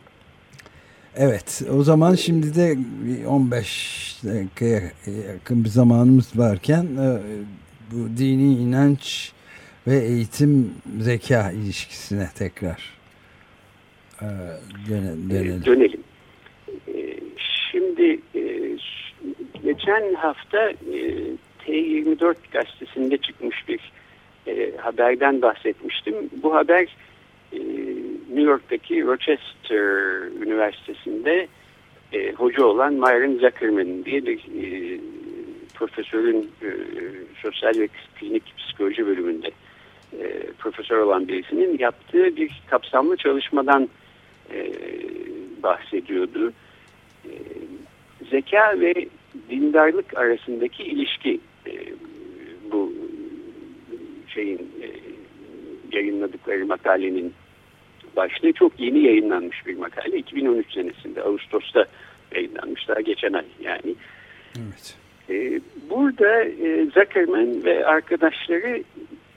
Evet 1.20 1.62
o 1.72 1.84
zaman 1.84 2.16
şimdi 2.16 2.56
de 2.56 2.78
15 3.28 4.20
dakikaya 4.26 4.82
yakın 5.28 5.64
bir 5.64 5.70
zamanımız 5.70 6.40
varken 6.40 6.84
e, 6.84 7.18
bu 7.92 8.18
dini 8.18 8.56
inanç 8.56 9.32
ve 9.88 9.98
eğitim 9.98 10.74
zeka 11.00 11.52
ilişkisine 11.52 12.30
tekrar 12.36 12.94
e, 14.22 14.28
dönelim. 14.90 15.66
dönelim. 15.66 16.04
Şimdi 17.72 18.20
geçen 19.64 20.14
hafta 20.14 20.72
T24 21.66 22.36
gazetesinde 22.52 23.18
çıkmış 23.18 23.68
bir 23.68 23.92
haberden 24.78 25.42
bahsetmiştim. 25.42 26.16
Bu 26.44 26.56
haber 26.56 26.88
New 28.30 28.42
York'taki 28.42 29.04
Rochester 29.06 30.22
Üniversitesi'nde 30.44 31.48
hoca 32.36 32.66
olan 32.66 32.94
Myron 32.94 33.34
Zuckerman 33.34 34.06
diye 34.06 34.26
bir 34.26 34.40
profesörün 35.78 36.52
e, 36.62 36.70
sosyal 37.42 37.80
ve 37.80 37.88
klinik 38.20 38.44
psikoloji 38.58 39.08
bölümünde 39.08 39.52
e, 40.20 40.52
profesör 40.60 40.98
olan 40.98 41.28
birisinin 41.28 41.78
yaptığı 41.80 42.36
bir 42.36 42.62
kapsamlı 42.68 43.18
çalışmadan 43.18 43.90
e, 44.54 44.74
bahsediyordu. 45.64 46.54
E, 47.26 47.32
zeka 48.32 48.80
ve 48.80 48.94
dindarlık 49.50 50.18
arasındaki 50.18 50.84
ilişki 50.84 51.40
e, 51.68 51.72
bu 52.72 52.94
şeyin 54.28 54.72
e, 54.82 54.88
yayınladıkları 55.92 56.66
makalenin 56.66 57.34
başlığı 58.18 58.54
çok 58.54 58.80
yeni 58.80 59.00
yayınlanmış 59.00 59.66
bir 59.66 59.78
makale. 59.78 60.18
2013 60.18 60.74
senesinde 60.74 61.24
Ağustos'ta 61.24 61.86
yayınlanmış 62.36 62.88
daha 62.88 63.02
geçen 63.02 63.34
ay 63.34 63.46
yani. 63.62 63.96
Evet. 64.58 64.98
Ee, 65.30 65.60
burada 65.90 66.44
e, 66.44 66.86
Zuckerman 66.86 67.64
ve 67.64 67.86
arkadaşları 67.86 68.84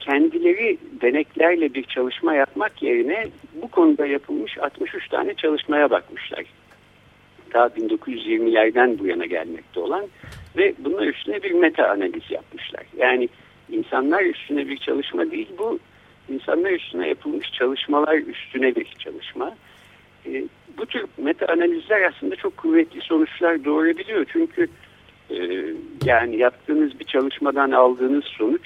kendileri 0.00 0.78
deneklerle 1.00 1.74
bir 1.74 1.82
çalışma 1.82 2.34
yapmak 2.34 2.82
yerine 2.82 3.28
bu 3.62 3.68
konuda 3.68 4.06
yapılmış 4.06 4.58
63 4.58 5.08
tane 5.08 5.34
çalışmaya 5.34 5.90
bakmışlar. 5.90 6.44
Daha 7.54 7.66
1920'lerden 7.66 8.98
bu 8.98 9.06
yana 9.06 9.26
gelmekte 9.26 9.80
olan 9.80 10.06
ve 10.56 10.74
bunlar 10.78 11.06
üstüne 11.06 11.42
bir 11.42 11.52
meta 11.52 11.88
analiz 11.88 12.30
yapmışlar. 12.30 12.82
Yani 12.96 13.28
insanlar 13.70 14.22
üstüne 14.22 14.68
bir 14.68 14.76
çalışma 14.76 15.30
değil 15.30 15.48
bu 15.58 15.78
insanlar 16.28 16.70
üstüne 16.70 17.08
yapılmış 17.08 17.52
çalışmalar 17.52 18.14
üstüne 18.14 18.76
bir 18.76 18.86
çalışma. 18.98 19.54
E, 20.26 20.44
bu 20.78 20.86
tür 20.86 21.04
meta 21.18 21.46
analizler 21.46 22.02
aslında 22.02 22.36
çok 22.36 22.56
kuvvetli 22.56 23.00
sonuçlar 23.00 23.64
doğurabiliyor. 23.64 24.26
Çünkü 24.32 24.68
ee, 25.30 25.64
yani 26.04 26.36
yaptığınız 26.36 27.00
bir 27.00 27.04
çalışmadan 27.04 27.70
aldığınız 27.70 28.24
sonuç 28.24 28.62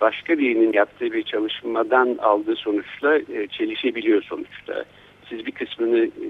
başka 0.00 0.38
birinin 0.38 0.72
yaptığı 0.72 1.12
bir 1.12 1.22
çalışmadan 1.22 2.16
aldığı 2.18 2.56
sonuçla 2.56 3.18
e, 3.18 3.46
çelişebiliyor 3.46 4.22
sonuçta. 4.22 4.84
Siz 5.28 5.46
bir 5.46 5.52
kısmını 5.52 5.98
e, 5.98 6.28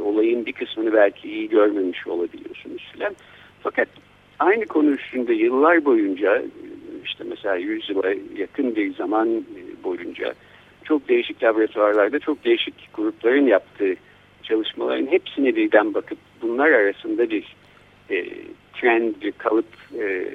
olayın 0.00 0.46
bir 0.46 0.52
kısmını 0.52 0.92
belki 0.92 1.28
iyi 1.28 1.48
görmemiş 1.48 2.06
olabiliyorsunuz 2.06 2.90
filan. 2.92 3.14
Fakat 3.62 3.88
aynı 4.38 4.66
konu 4.66 4.90
üstünde 4.90 5.34
yıllar 5.34 5.84
boyunca 5.84 6.42
işte 7.04 7.24
mesela 7.24 7.56
100 7.56 7.90
yıla 7.90 8.14
yakın 8.36 8.76
bir 8.76 8.94
zaman 8.94 9.28
e, 9.28 9.84
boyunca 9.84 10.34
çok 10.84 11.08
değişik 11.08 11.42
laboratuvarlarda 11.42 12.18
çok 12.18 12.44
değişik 12.44 12.74
grupların 12.94 13.46
yaptığı 13.46 13.94
çalışmaların 14.42 15.06
hepsine 15.06 15.56
birden 15.56 15.94
bakıp 15.94 16.18
bunlar 16.42 16.70
arasında 16.70 17.30
bir 17.30 17.56
e, 18.10 18.26
trend, 18.74 19.14
bir 19.22 19.32
kalıp, 19.32 19.66
e, 19.94 20.26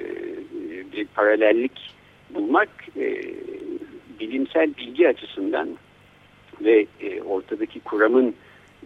bir 0.92 1.04
paralellik 1.04 1.94
bulmak 2.30 2.68
e, 2.96 3.22
bilimsel 4.20 4.76
bilgi 4.76 5.08
açısından 5.08 5.68
ve 6.60 6.86
e, 7.00 7.22
ortadaki 7.22 7.80
kuramın 7.80 8.34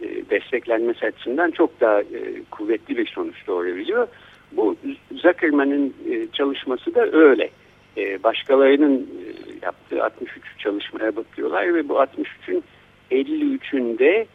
e, 0.01 0.31
desteklenmesi 0.31 1.07
açısından 1.07 1.51
çok 1.51 1.81
daha 1.81 2.01
e, 2.01 2.43
kuvvetli 2.51 2.97
bir 2.97 3.07
sonuç 3.07 3.47
doğurabiliyor. 3.47 4.09
Bu 4.53 4.77
Zuckerman'ın 5.11 5.95
e, 6.11 6.27
çalışması 6.33 6.95
da 6.95 7.11
öyle. 7.13 7.51
E, 7.97 8.23
başkalarının 8.23 9.01
e, 9.01 9.67
yaptığı 9.67 10.05
63 10.05 10.45
çalışmaya 10.59 11.17
bakıyorlar 11.17 11.75
ve 11.75 11.89
bu 11.89 11.95
63'ün 11.95 12.65
53'ünde 13.11 14.27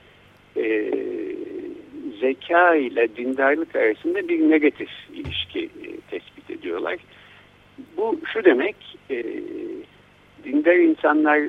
e, 0.58 0.92
zeka 2.20 2.76
ile 2.76 3.16
dindarlık 3.16 3.76
arasında 3.76 4.28
bir 4.28 4.50
negatif 4.50 4.90
ilişki 5.14 5.64
e, 5.64 5.88
tespit 6.10 6.50
ediyorlar. 6.50 6.98
Bu 7.98 8.20
şu 8.34 8.46
demek, 8.46 8.76
e, 9.10 9.24
dindar 10.44 10.76
insanlar 10.76 11.40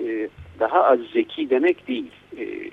e, 0.00 0.28
daha 0.60 0.84
az 0.84 1.00
zeki 1.12 1.50
demek 1.50 1.88
değil. 1.88 2.10
E, 2.38 2.70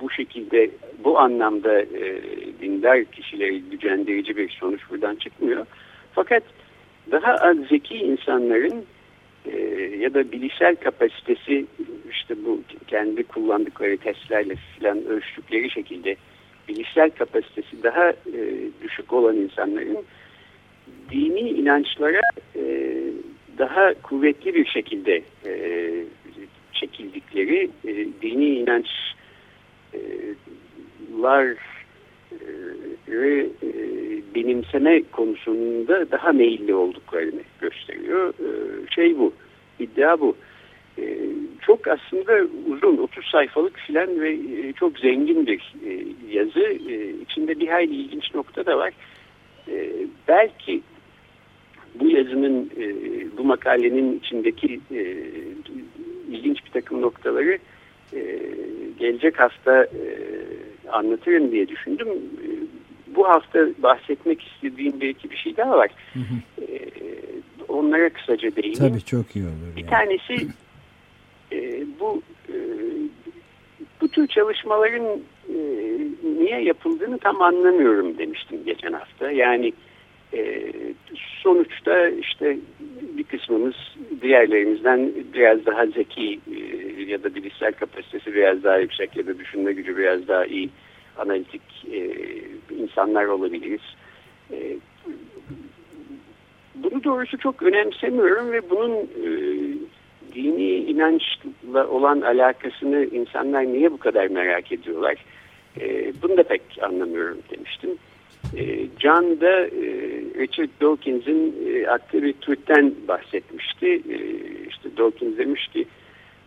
bu 0.00 0.10
şekilde, 0.10 0.70
bu 1.04 1.18
anlamda 1.18 1.80
e, 1.80 2.22
dindar 2.60 3.04
kişileri 3.04 3.62
gücendirici 3.62 4.36
bir 4.36 4.48
sonuç 4.48 4.80
buradan 4.90 5.16
çıkmıyor. 5.16 5.66
Fakat 6.12 6.42
daha 7.10 7.34
az 7.34 7.56
zeki 7.68 7.94
insanların 7.94 8.84
e, 9.46 9.58
ya 9.98 10.14
da 10.14 10.32
bilişsel 10.32 10.76
kapasitesi 10.76 11.66
işte 12.10 12.34
bu 12.44 12.62
kendi 12.86 13.22
kullandıkları 13.22 13.96
testlerle 13.96 14.54
filan 14.78 15.04
ölçtükleri 15.04 15.70
şekilde 15.70 16.16
bilişsel 16.68 17.10
kapasitesi 17.10 17.82
daha 17.82 18.10
e, 18.10 18.14
düşük 18.82 19.12
olan 19.12 19.36
insanların 19.36 19.98
dini 21.10 21.50
inançlara 21.50 22.20
e, 22.56 22.94
daha 23.58 23.94
kuvvetli 24.02 24.54
bir 24.54 24.66
şekilde 24.66 25.22
e, 25.46 25.92
çekildikleri 26.72 27.70
e, 27.84 27.92
dini 28.22 28.46
inançlar 28.46 29.08
e, 33.62 33.68
benimseme 34.34 35.02
konusunda 35.12 36.10
daha 36.10 36.32
meyilli 36.32 36.74
olduklarını 36.74 37.42
gösteriyor. 37.60 38.28
E, 38.28 38.50
şey 38.90 39.18
bu, 39.18 39.32
iddia 39.78 40.20
bu. 40.20 40.36
E, 40.98 41.18
çok 41.66 41.88
aslında 41.88 42.46
uzun 42.66 42.96
30 42.96 43.24
sayfalık 43.24 43.78
filan 43.78 44.20
ve 44.20 44.32
e, 44.32 44.72
çok 44.72 44.98
zengin 44.98 45.46
bir 45.46 45.74
e, 45.86 46.04
yazı. 46.30 46.60
E, 46.90 47.10
içinde 47.22 47.60
bir 47.60 47.68
hayli 47.68 47.94
ilginç 47.94 48.34
nokta 48.34 48.66
da 48.66 48.78
var. 48.78 48.92
belki 50.28 50.82
bu 51.94 52.08
yazının 52.08 52.70
bu 53.38 53.44
makalenin 53.44 54.18
içindeki 54.18 54.80
ilginç 56.30 56.64
bir 56.64 56.70
takım 56.70 57.02
noktaları 57.02 57.58
gelecek 58.98 59.40
hafta 59.40 59.86
anlatırım 60.92 61.52
diye 61.52 61.68
düşündüm. 61.68 62.08
bu 63.06 63.28
hafta 63.28 63.66
bahsetmek 63.78 64.42
istediğim 64.42 65.00
belki 65.00 65.30
bir 65.30 65.36
şey 65.36 65.56
daha 65.56 65.78
var. 65.78 65.90
Hı 66.12 66.18
hı. 66.18 66.64
onlara 67.68 68.08
kısaca 68.08 68.56
değineyim. 68.56 68.78
Tabii 68.78 69.00
çok 69.00 69.36
iyi 69.36 69.44
olur. 69.44 69.76
Bir 69.76 69.80
yani. 69.82 69.90
tanesi 69.90 70.48
e, 71.52 71.84
bu 72.00 72.22
e, 72.48 72.56
bu 74.00 74.08
tür 74.08 74.26
çalışmaların 74.26 75.06
e, 75.48 75.58
niye 76.38 76.60
yapıldığını 76.62 77.18
tam 77.18 77.42
anlamıyorum 77.42 78.18
demiştim 78.18 78.64
geçen 78.64 78.92
hafta. 78.92 79.30
Yani 79.30 79.66
e, 79.66 79.72
sonuçta 81.42 82.08
işte 82.08 82.58
bir 83.16 83.24
kısmımız 83.24 83.74
diğerlerimizden 84.22 85.12
biraz 85.34 85.66
daha 85.66 85.86
zeki 85.86 86.40
e, 86.56 87.02
ya 87.02 87.22
da 87.22 87.34
bilişsel 87.34 87.72
kapasitesi 87.72 88.34
biraz 88.34 88.64
daha 88.64 88.78
yüksek 88.78 89.16
ya 89.16 89.26
da 89.26 89.38
düşünme 89.38 89.72
gücü 89.72 89.96
biraz 89.96 90.28
daha 90.28 90.46
iyi 90.46 90.70
analitik 91.18 91.62
e, 91.92 92.14
insanlar 92.82 93.24
olabiliriz. 93.24 93.80
E, 94.52 94.76
bunu 96.74 97.04
doğrusu 97.04 97.38
çok 97.38 97.62
önemsemiyorum 97.62 98.52
ve 98.52 98.70
bunun 98.70 98.96
e, 98.96 99.28
dini 100.34 100.76
inançla 100.76 101.88
olan 101.88 102.20
alakasını 102.20 103.04
insanlar 103.04 103.64
niye 103.64 103.92
bu 103.92 103.98
kadar 103.98 104.26
merak 104.26 104.72
ediyorlar? 104.72 105.14
E, 105.80 106.12
bunu 106.22 106.36
da 106.36 106.42
pek 106.42 106.62
anlamıyorum 106.82 107.38
demiştim. 107.50 107.90
E, 108.56 108.88
John 108.98 109.40
da 109.40 109.66
e, 109.66 109.90
Richard 110.38 110.68
Dawkins'in 110.80 111.54
e, 111.66 111.88
attığı 111.88 112.22
bir 112.22 112.32
tweetten 112.32 112.94
bahsetmişti. 113.08 113.86
E, 113.86 114.16
işte 114.68 114.96
Dawkins 114.96 115.38
demiş 115.38 115.68
ki 115.68 115.86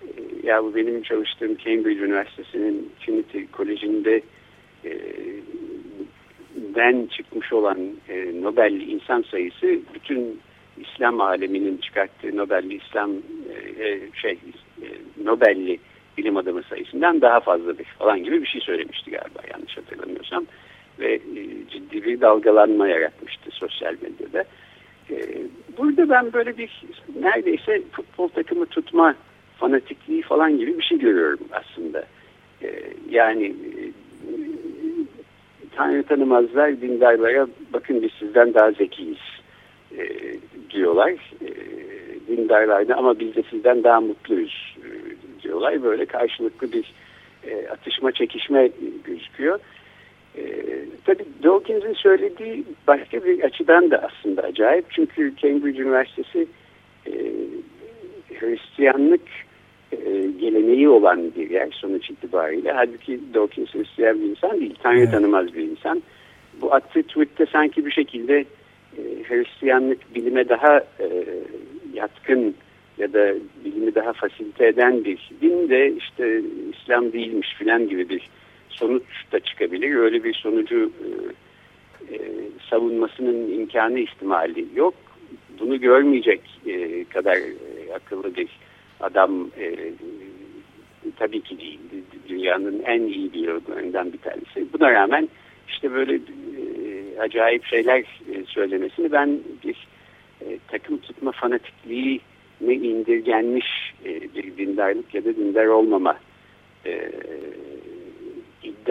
e, 0.01 0.07
ya 0.43 0.63
bu 0.63 0.75
benim 0.75 1.01
çalıştığım 1.03 1.57
Cambridge 1.57 2.05
Üniversitesi'nin 2.05 2.91
Trinity 2.99 3.39
Koleji'nde 3.51 4.21
den 6.75 7.05
çıkmış 7.05 7.53
olan 7.53 7.77
Nobel'li 8.41 8.83
insan 8.83 9.21
sayısı 9.21 9.79
bütün 9.93 10.39
İslam 10.77 11.21
aleminin 11.21 11.77
çıkarttığı 11.77 12.37
Nobel'li 12.37 12.75
İslam 12.75 13.11
şey 14.21 14.37
Nobel'li 15.23 15.79
bilim 16.17 16.37
adamı 16.37 16.63
sayısından 16.63 17.21
daha 17.21 17.39
fazladır 17.39 17.85
falan 17.99 18.23
gibi 18.23 18.41
bir 18.41 18.47
şey 18.47 18.61
söylemişti 18.61 19.11
galiba 19.11 19.39
yanlış 19.51 19.77
hatırlamıyorsam 19.77 20.45
ve 20.99 21.19
ciddi 21.71 22.05
bir 22.05 22.21
dalgalanma 22.21 22.87
yaratmıştı 22.87 23.51
sosyal 23.51 23.95
medyada. 24.01 24.43
burada 25.77 26.09
ben 26.09 26.33
böyle 26.33 26.57
bir 26.57 26.83
neredeyse 27.21 27.81
futbol 27.91 28.27
takımı 28.27 28.65
tutma 28.65 29.15
fanatikliği 29.57 30.21
falan 30.21 30.57
gibi 30.57 30.77
bir 30.77 30.83
şey 30.83 30.99
görüyorum 30.99 31.39
aslında. 31.51 32.05
E, 32.63 32.69
yani 33.09 33.45
e, 33.45 33.79
Tanrı 35.75 36.03
tanımazlar 36.03 36.81
dindarlara 36.81 37.47
bakın 37.73 38.01
biz 38.01 38.11
sizden 38.19 38.53
daha 38.53 38.71
zekiyiz 38.71 39.17
e, 39.97 40.03
diyorlar. 40.69 41.11
E, 41.41 41.49
dindarlarda 42.27 42.95
ama 42.95 43.19
biz 43.19 43.35
de 43.35 43.43
sizden 43.49 43.83
daha 43.83 44.01
mutluyuz 44.01 44.77
e, 44.77 44.89
diyorlar. 45.43 45.83
Böyle 45.83 46.05
karşılıklı 46.05 46.71
bir 46.71 46.93
e, 47.43 47.67
atışma 47.67 48.11
çekişme 48.11 48.69
gözüküyor. 49.03 49.59
E, 50.37 50.43
tabii 51.05 51.25
Dawkins'in 51.43 51.93
söylediği 51.93 52.63
başka 52.87 53.23
bir 53.23 53.43
açıdan 53.43 53.91
da 53.91 54.09
aslında 54.09 54.41
acayip. 54.41 54.85
Çünkü 54.89 55.33
Cambridge 55.37 55.81
Üniversitesi 55.81 56.47
e, 57.07 57.11
Hristiyanlık 58.39 59.21
e, 59.91 59.97
geleneği 60.39 60.89
olan 60.89 61.31
bir 61.35 61.49
yer 61.49 61.71
sonuç 61.71 62.09
itibariyle. 62.09 62.71
Halbuki 62.71 63.19
Dawkins 63.33 63.73
Hristiyan 63.73 64.21
bir 64.21 64.29
insan 64.29 64.59
değil, 64.59 64.75
Tanrı 64.83 64.99
evet. 64.99 65.11
tanımaz 65.11 65.53
bir 65.53 65.61
insan. 65.61 66.03
Bu 66.61 66.73
attığı 66.73 67.03
tweette 67.03 67.45
sanki 67.45 67.85
bir 67.85 67.91
şekilde 67.91 68.45
e, 68.97 69.01
Hristiyanlık 69.27 70.15
bilime 70.15 70.49
daha 70.49 70.77
e, 70.77 71.25
yatkın 71.93 72.55
ya 72.97 73.13
da 73.13 73.33
bilimi 73.65 73.95
daha 73.95 74.13
fasilite 74.13 74.67
eden 74.67 75.05
bir 75.05 75.29
din 75.41 75.69
de 75.69 75.93
işte 75.93 76.41
İslam 76.73 77.13
değilmiş 77.13 77.55
filan 77.57 77.89
gibi 77.89 78.09
bir 78.09 78.29
sonuç 78.71 79.03
da 79.31 79.39
çıkabilir. 79.39 79.95
Öyle 79.95 80.23
bir 80.23 80.33
sonucu 80.33 80.91
e, 81.03 81.07
e, 82.15 82.19
savunmasının 82.69 83.59
imkanı 83.59 83.99
ihtimali 83.99 84.65
yok. 84.75 84.93
Bunu 85.59 85.79
görmeyecek 85.79 86.41
e, 86.65 87.03
kadar 87.03 87.35
e, 87.35 87.93
akıllı 87.93 88.35
bir 88.35 88.49
adam 88.99 89.47
e, 89.59 89.93
tabii 91.15 91.41
ki 91.41 91.59
değil. 91.59 91.79
Dünyanın 92.29 92.83
en 92.85 93.01
iyi 93.01 93.33
biyologlarından 93.33 94.13
bir 94.13 94.17
tanesi. 94.17 94.73
Buna 94.73 94.91
rağmen 94.91 95.29
işte 95.67 95.91
böyle 95.93 96.15
e, 96.15 97.19
acayip 97.19 97.65
şeyler 97.65 97.99
e, 97.99 98.45
söylemesini 98.47 99.11
ben 99.11 99.39
bir 99.63 99.87
e, 100.41 100.57
takım 100.67 100.97
tutma 100.97 101.31
fanatikliği 101.31 102.21
ne 102.61 102.73
indirgenmiş 102.73 103.93
e, 104.05 104.21
bir 104.21 104.57
dindarlık 104.57 105.13
ya 105.13 105.25
da 105.25 105.35
dindar 105.35 105.65
olmama 105.65 106.17
e, 106.85 107.11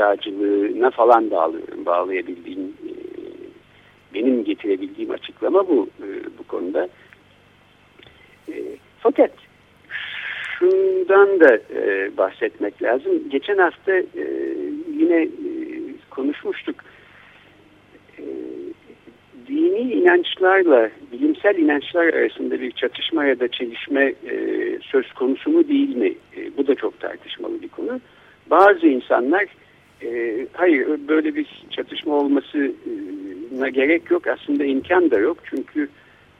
iddiacılığına 0.00 0.90
falan 0.90 1.30
bağlıyorum. 1.30 1.86
Bağlayabildiğim 1.86 2.60
e, 2.60 2.92
benim 4.14 4.44
getirebildiğim 4.44 5.10
açıklama 5.10 5.68
bu 5.68 5.88
e, 6.02 6.08
bu 6.38 6.44
konuda. 6.44 6.88
E, 8.48 8.54
fakat 8.98 9.30
şundan 10.58 11.40
da 11.40 11.58
bahsetmek 12.16 12.82
lazım. 12.82 13.28
Geçen 13.30 13.58
hafta 13.58 13.92
yine 14.96 15.28
konuşmuştuk. 16.10 16.76
Dini 19.48 19.92
inançlarla 19.92 20.90
bilimsel 21.12 21.56
inançlar 21.56 22.04
arasında 22.04 22.60
bir 22.60 22.70
çatışma 22.70 23.24
ya 23.24 23.40
da 23.40 23.48
çelişme 23.48 24.14
söz 24.82 25.12
konusu 25.12 25.50
mu 25.50 25.68
değil 25.68 25.96
mi? 25.96 26.14
Bu 26.56 26.66
da 26.66 26.74
çok 26.74 27.00
tartışmalı 27.00 27.62
bir 27.62 27.68
konu. 27.68 28.00
Bazı 28.50 28.86
insanlar 28.86 29.46
e, 30.02 30.46
hayır 30.52 30.88
böyle 31.08 31.34
bir 31.34 31.46
çatışma 31.70 32.14
olmasına 32.14 33.68
gerek 33.68 34.10
yok. 34.10 34.26
Aslında 34.26 34.64
imkan 34.64 35.10
da 35.10 35.18
yok. 35.18 35.38
Çünkü 35.44 35.88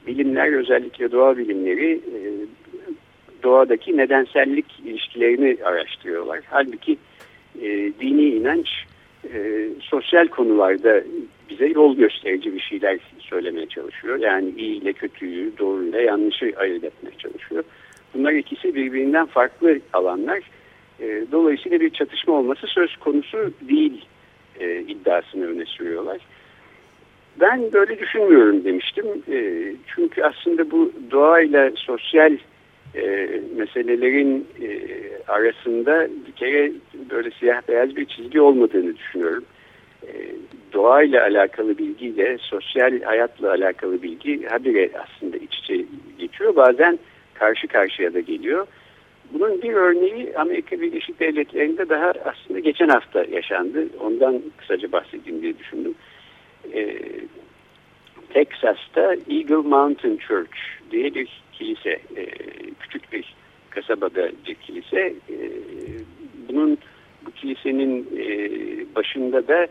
bilimler 0.07 0.53
özellikle 0.53 1.11
doğa 1.11 1.37
bilimleri 1.37 1.93
e, 1.93 2.19
doğadaki 3.43 3.97
nedensellik 3.97 4.65
ilişkilerini 4.85 5.57
araştırıyorlar. 5.63 6.39
Halbuki 6.49 6.97
e, 7.61 7.67
dini 7.99 8.25
inanç 8.25 8.67
e, 9.33 9.69
sosyal 9.81 10.27
konularda 10.27 11.03
bize 11.49 11.67
yol 11.67 11.95
gösterici 11.95 12.53
bir 12.53 12.59
şeyler 12.59 12.99
söylemeye 13.19 13.65
çalışıyor. 13.67 14.19
Yani 14.19 14.53
iyi 14.57 14.81
ile 14.81 14.93
kötüyü, 14.93 15.57
doğru 15.57 15.83
ile 15.83 16.01
yanlışı 16.01 16.53
ayırt 16.57 16.83
etmeye 16.83 17.17
çalışıyor. 17.17 17.63
Bunlar 18.13 18.31
ikisi 18.31 18.75
birbirinden 18.75 19.25
farklı 19.25 19.79
alanlar. 19.93 20.39
E, 21.01 21.25
dolayısıyla 21.31 21.79
bir 21.79 21.89
çatışma 21.89 22.33
olması 22.33 22.67
söz 22.67 22.95
konusu 22.97 23.53
değil 23.69 24.05
e, 24.59 24.79
iddiasını 24.79 25.47
öne 25.47 25.65
sürüyorlar. 25.65 26.17
Ben 27.39 27.73
böyle 27.73 27.99
düşünmüyorum 27.99 28.63
demiştim. 28.63 29.05
E, 29.31 29.65
çünkü 29.95 30.23
aslında 30.23 30.71
bu 30.71 30.91
doğayla 31.11 31.71
sosyal 31.75 32.37
meselelerin 33.57 34.47
arasında 35.27 36.07
bir 36.27 36.31
kere 36.31 36.71
böyle 37.09 37.31
siyah 37.31 37.61
beyaz 37.67 37.95
bir 37.95 38.05
çizgi 38.05 38.41
olmadığını 38.41 38.95
düşünüyorum. 38.95 39.45
E, 40.07 40.11
doğayla 40.73 41.23
alakalı 41.23 41.77
bilgiyle 41.77 42.37
sosyal 42.37 43.01
hayatla 43.01 43.49
alakalı 43.49 44.01
bilgi 44.01 44.45
habire 44.45 44.89
aslında 45.03 45.37
iç 45.37 45.55
içe 45.55 45.85
geçiyor. 46.19 46.55
Bazen 46.55 46.99
karşı 47.33 47.67
karşıya 47.67 48.13
da 48.13 48.19
geliyor. 48.19 48.67
Bunun 49.33 49.61
bir 49.61 49.73
örneği 49.73 50.33
Amerika 50.37 50.81
Birleşik 50.81 51.19
Devletleri'nde 51.19 51.89
daha 51.89 52.13
aslında 52.25 52.59
geçen 52.59 52.87
hafta 52.87 53.23
yaşandı. 53.23 53.87
Ondan 53.99 54.41
kısaca 54.57 54.91
bahsedeyim 54.91 55.41
diye 55.41 55.59
düşündüm. 55.59 55.95
Ee, 56.73 56.97
Texas'ta 58.33 59.15
Eagle 59.29 59.55
Mountain 59.55 60.17
Church 60.17 60.57
diye 60.91 61.15
bir 61.15 61.41
kilise, 61.53 61.89
e, 61.89 62.25
küçük 62.79 63.13
bir 63.13 63.35
kasabada 63.69 64.31
bir 64.47 64.55
kilise. 64.55 65.13
E, 65.29 65.37
bunun 66.49 66.77
bu 67.25 67.31
kilisenin 67.31 68.07
e, 68.17 68.25
başında 68.95 69.47
da 69.47 69.67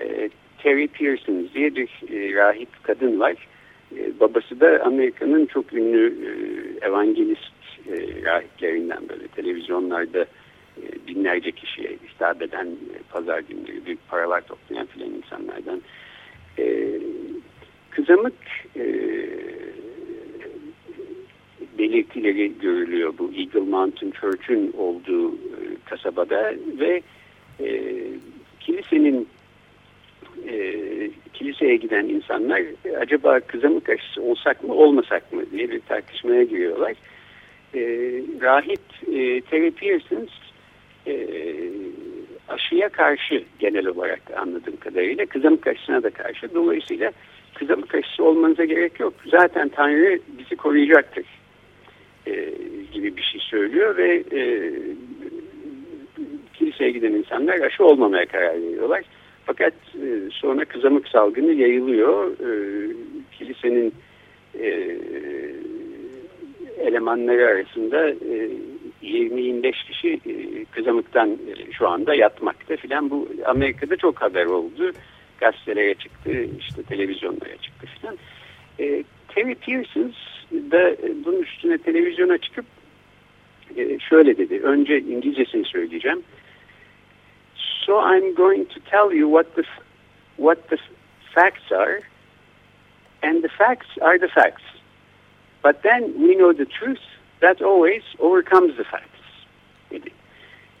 e, 0.00 0.30
Terry 0.58 0.88
Pearson 0.88 1.48
diye 1.54 1.74
bir 1.76 1.88
e, 2.12 2.34
rahip 2.34 2.68
kadın 2.82 3.20
var. 3.20 3.34
E, 3.96 4.20
babası 4.20 4.60
da 4.60 4.82
Amerika'nın 4.84 5.46
çok 5.46 5.72
ünlü 5.72 6.14
e, 6.26 6.30
evangelist 6.86 7.59
e, 7.90 8.24
rahiplerinden 8.24 9.08
böyle 9.08 9.28
televizyonlarda 9.28 10.20
e, 10.76 11.06
binlerce 11.08 11.50
kişiye 11.52 11.96
hitap 12.14 12.42
eden 12.42 12.66
e, 12.66 12.98
pazar 13.12 13.40
günleri 13.40 13.86
büyük 13.86 14.08
paralar 14.08 14.40
toplayan 14.40 14.86
filan 14.86 15.10
insanlardan. 15.10 15.82
E, 16.58 16.90
kızamık 17.90 18.34
e, 18.76 18.84
belirtileri 21.78 22.58
görülüyor 22.58 23.14
bu 23.18 23.32
Eagle 23.36 23.70
Mountain 23.70 24.10
Church'ün 24.10 24.72
olduğu 24.78 25.34
e, 25.34 25.60
kasabada 25.84 26.54
ve 26.80 27.02
kilisenin 28.60 29.28
e, 30.48 30.76
kiliseye 31.32 31.76
giden 31.76 32.04
insanlar 32.04 32.62
acaba 33.00 33.40
kızamık 33.40 33.88
aşısı 33.88 34.22
olsak 34.22 34.64
mı 34.64 34.74
olmasak 34.74 35.32
mı 35.32 35.42
diye 35.52 35.70
bir 35.70 35.80
tartışmaya 35.80 36.42
giriyorlar. 36.42 36.94
E, 37.74 37.80
rahip 38.40 38.80
e, 39.06 39.40
Terry 39.40 39.70
Pearson 39.70 40.28
e, 41.06 41.26
aşıya 42.48 42.88
karşı 42.88 43.44
genel 43.58 43.86
olarak 43.86 44.20
anladığım 44.36 44.76
kadarıyla 44.76 45.26
kızamık 45.26 45.66
aşısına 45.66 46.02
da 46.02 46.10
karşı. 46.10 46.54
Dolayısıyla 46.54 47.12
kızamık 47.54 47.94
aşısı 47.94 48.24
olmanıza 48.24 48.64
gerek 48.64 49.00
yok. 49.00 49.14
Zaten 49.26 49.68
Tanrı 49.68 50.20
bizi 50.38 50.56
koruyacaktır 50.56 51.24
e, 52.26 52.52
gibi 52.92 53.16
bir 53.16 53.22
şey 53.22 53.40
söylüyor 53.40 53.96
ve 53.96 54.22
e, 54.32 54.72
kiliseye 56.54 56.90
giden 56.90 57.12
insanlar 57.12 57.60
aşı 57.60 57.84
olmamaya 57.84 58.26
karar 58.26 58.54
veriyorlar. 58.54 59.02
Fakat 59.46 59.72
e, 59.94 60.30
sonra 60.30 60.64
kızamık 60.64 61.08
salgını 61.08 61.52
yayılıyor. 61.52 62.30
E, 62.30 62.50
kilisenin 63.38 63.94
e, 64.60 64.68
elemanları 66.80 67.46
arasında 67.46 68.10
e, 68.10 68.50
20-25 69.02 69.72
kişi 69.86 70.20
e, 70.26 70.64
kızamıktan 70.64 71.30
e, 71.30 71.72
şu 71.72 71.88
anda 71.88 72.14
yatmakta 72.14 72.76
filan. 72.76 73.10
Bu 73.10 73.28
Amerika'da 73.46 73.96
çok 73.96 74.22
haber 74.22 74.46
oldu. 74.46 74.92
Gazetelere 75.40 75.94
çıktı, 75.94 76.30
işte 76.58 76.82
televizyonlara 76.82 77.56
çıktı 77.56 77.86
filan. 77.86 78.16
E, 78.78 79.04
Terry 79.28 79.54
Pearson 79.54 80.12
da 80.52 80.90
e, 80.90 81.24
bunun 81.24 81.42
üstüne 81.42 81.78
televizyona 81.78 82.38
çıkıp 82.38 82.64
e, 83.76 83.98
şöyle 83.98 84.38
dedi. 84.38 84.60
Önce 84.62 84.98
İngilizcesini 84.98 85.64
söyleyeceğim. 85.64 86.22
So 87.86 88.14
I'm 88.14 88.34
going 88.34 88.68
to 88.68 88.80
tell 88.80 89.18
you 89.18 89.30
what 89.30 89.56
the 89.56 89.62
what 90.36 90.68
the 90.70 90.76
facts 91.34 91.72
are 91.72 92.00
and 93.22 93.42
the 93.42 93.48
facts 93.48 93.88
are 94.00 94.18
the 94.18 94.28
facts. 94.28 94.79
But 95.64 95.82
then 95.82 96.02
we 96.18 96.34
know 96.34 96.52
the 96.52 96.64
truth 96.64 97.00
that 97.40 97.62
always 97.62 98.02
overcomes 98.18 98.76
the 98.76 98.84
facts. 98.84 99.06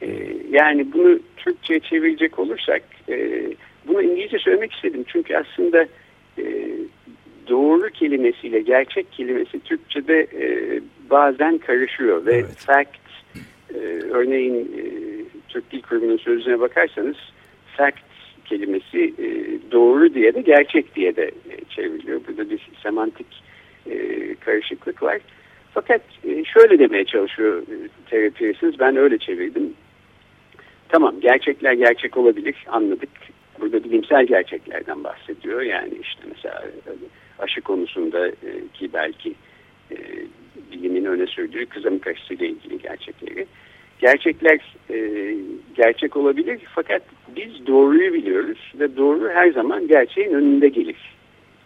Ee, 0.02 0.36
yani 0.50 0.92
bunu 0.92 1.18
Türkçe 1.36 1.80
çevirecek 1.80 2.38
olursak 2.38 2.82
e, 3.08 3.42
bunu 3.88 4.02
İngilizce 4.02 4.38
söylemek 4.38 4.72
istedim. 4.72 5.04
Çünkü 5.08 5.36
aslında 5.36 5.86
e, 6.38 6.44
doğru 7.48 7.90
kelimesiyle 7.90 8.60
gerçek 8.60 9.12
kelimesi 9.12 9.60
Türkçe'de 9.60 10.20
e, 10.20 10.80
bazen 11.10 11.58
karışıyor 11.58 12.26
ve 12.26 12.34
Evet. 12.34 12.56
fact 12.56 13.00
örneğin 14.10 14.70
Türk 15.48 15.72
Dil 15.72 15.82
Kurumu'nun 15.82 16.16
sözüne 16.16 16.60
bakarsanız 16.60 17.16
fact 17.76 17.98
kelimesi 18.44 19.14
doğru 19.72 20.14
diye 20.14 20.34
de 20.34 20.40
gerçek 20.40 20.96
diye 20.96 21.16
de 21.16 21.30
çevriliyor. 21.68 22.20
Burada 22.28 22.50
bir 22.50 22.60
semantik 22.82 23.26
karışıklık 24.40 25.02
var. 25.02 25.20
Fakat 25.74 26.00
e, 26.24 26.44
şöyle 26.44 26.78
demeye 26.78 27.04
çalışıyor 27.04 27.62
e, 27.62 27.76
terapirsiniz. 28.10 28.78
Ben 28.78 28.96
öyle 28.96 29.18
çevirdim. 29.18 29.74
Tamam 30.88 31.20
gerçekler 31.20 31.72
gerçek 31.72 32.16
olabilir 32.16 32.54
anladık. 32.68 33.10
Burada 33.60 33.84
bilimsel 33.84 34.26
gerçeklerden 34.26 35.04
bahsediyor. 35.04 35.60
Yani 35.60 35.94
işte 36.02 36.22
mesela 36.28 36.64
e, 36.86 36.92
aşı 37.38 37.60
konusunda 37.60 38.28
e, 38.28 38.50
ki 38.74 38.90
belki 38.92 39.34
e, 39.90 39.96
bilimin 40.72 41.04
öne 41.04 41.26
sürdüğü 41.26 41.66
kızamık 41.66 42.06
aşısıyla 42.06 42.46
ilgili 42.46 42.78
gerçekleri. 42.78 43.46
Gerçekler 43.98 44.76
e, 44.90 45.34
gerçek 45.76 46.16
olabilir 46.16 46.60
fakat 46.74 47.02
biz 47.36 47.66
doğruyu 47.66 48.12
biliyoruz 48.12 48.72
ve 48.80 48.96
doğru 48.96 49.28
her 49.28 49.50
zaman 49.50 49.88
gerçeğin 49.88 50.32
önünde 50.32 50.68
gelir 50.68 50.96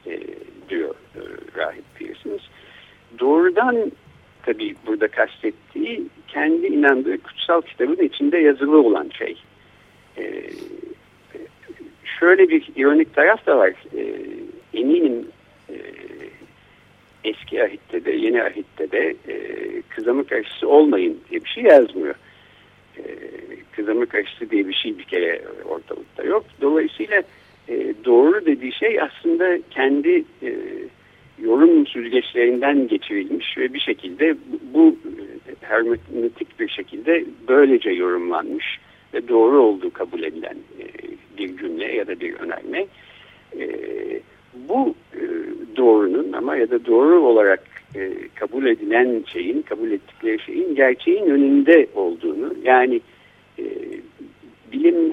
e, 0.06 0.20
diyor 0.68 0.94
e, 1.16 1.20
Rahip 1.58 1.84
Pearsons. 1.98 2.42
Doğrudan 3.18 3.92
tabii 4.42 4.74
burada 4.86 5.08
kastettiği 5.08 6.02
kendi 6.28 6.66
inandığı 6.66 7.18
kutsal 7.22 7.60
kitabın 7.60 8.04
içinde 8.04 8.38
yazılı 8.38 8.80
olan 8.80 9.10
şey. 9.18 9.36
E, 10.18 10.50
şöyle 12.20 12.48
bir 12.48 12.68
ironik 12.76 13.14
taraf 13.14 13.46
da 13.46 13.58
var. 13.58 13.72
E, 13.96 14.02
eminim 14.78 15.28
e, 15.70 15.76
eski 17.24 17.64
ahitte 17.64 18.04
de 18.04 18.12
yeni 18.12 18.42
ahitte 18.42 18.90
de 18.90 19.16
e, 19.28 19.36
kızamık 19.88 20.32
aşısı 20.32 20.68
olmayın 20.68 21.20
diye 21.30 21.44
bir 21.44 21.48
şey 21.48 21.64
yazmıyor. 21.64 22.14
E, 22.98 23.02
kızamık 23.72 24.14
aşısı 24.14 24.50
diye 24.50 24.68
bir 24.68 24.74
şey 24.74 24.98
bir 24.98 25.04
kere 25.04 25.42
ortalıkta 25.64 26.22
yok. 26.22 26.44
Dolayısıyla 26.60 27.16
e, 27.16 27.24
doğru 28.04 28.46
dediği 28.46 28.72
şey 28.72 29.00
aslında 29.00 29.58
kendi 29.70 30.24
e, 30.42 30.54
yorum 31.42 31.86
süzgeçlerinden 31.86 32.88
geçirilmiş 32.88 33.58
ve 33.58 33.74
bir 33.74 33.80
şekilde 33.80 34.36
bu, 34.74 34.88
e, 34.88 35.54
hermeneutik 35.60 36.60
bir 36.60 36.68
şekilde 36.68 37.24
böylece 37.48 37.90
yorumlanmış 37.90 38.78
ve 39.14 39.28
doğru 39.28 39.60
olduğu 39.60 39.90
kabul 39.90 40.22
edilen 40.22 40.56
e, 40.80 40.84
bir 41.38 41.56
cümle 41.56 41.92
ya 41.94 42.06
da 42.06 42.20
bir 42.20 42.34
önerme. 42.34 42.86
E, 43.58 43.68
bu 44.68 44.94
e, 45.14 45.22
doğrunun 45.76 46.32
ama 46.32 46.56
ya 46.56 46.70
da 46.70 46.86
doğru 46.86 47.20
olarak 47.20 47.62
e, 47.96 48.12
kabul 48.34 48.66
edilen 48.66 49.24
şeyin, 49.26 49.62
kabul 49.62 49.90
ettikleri 49.90 50.38
şeyin 50.38 50.74
gerçeğin 50.74 51.26
önünde 51.26 51.86
olduğunu 51.94 52.54
yani 52.64 52.96
e, 52.96 53.00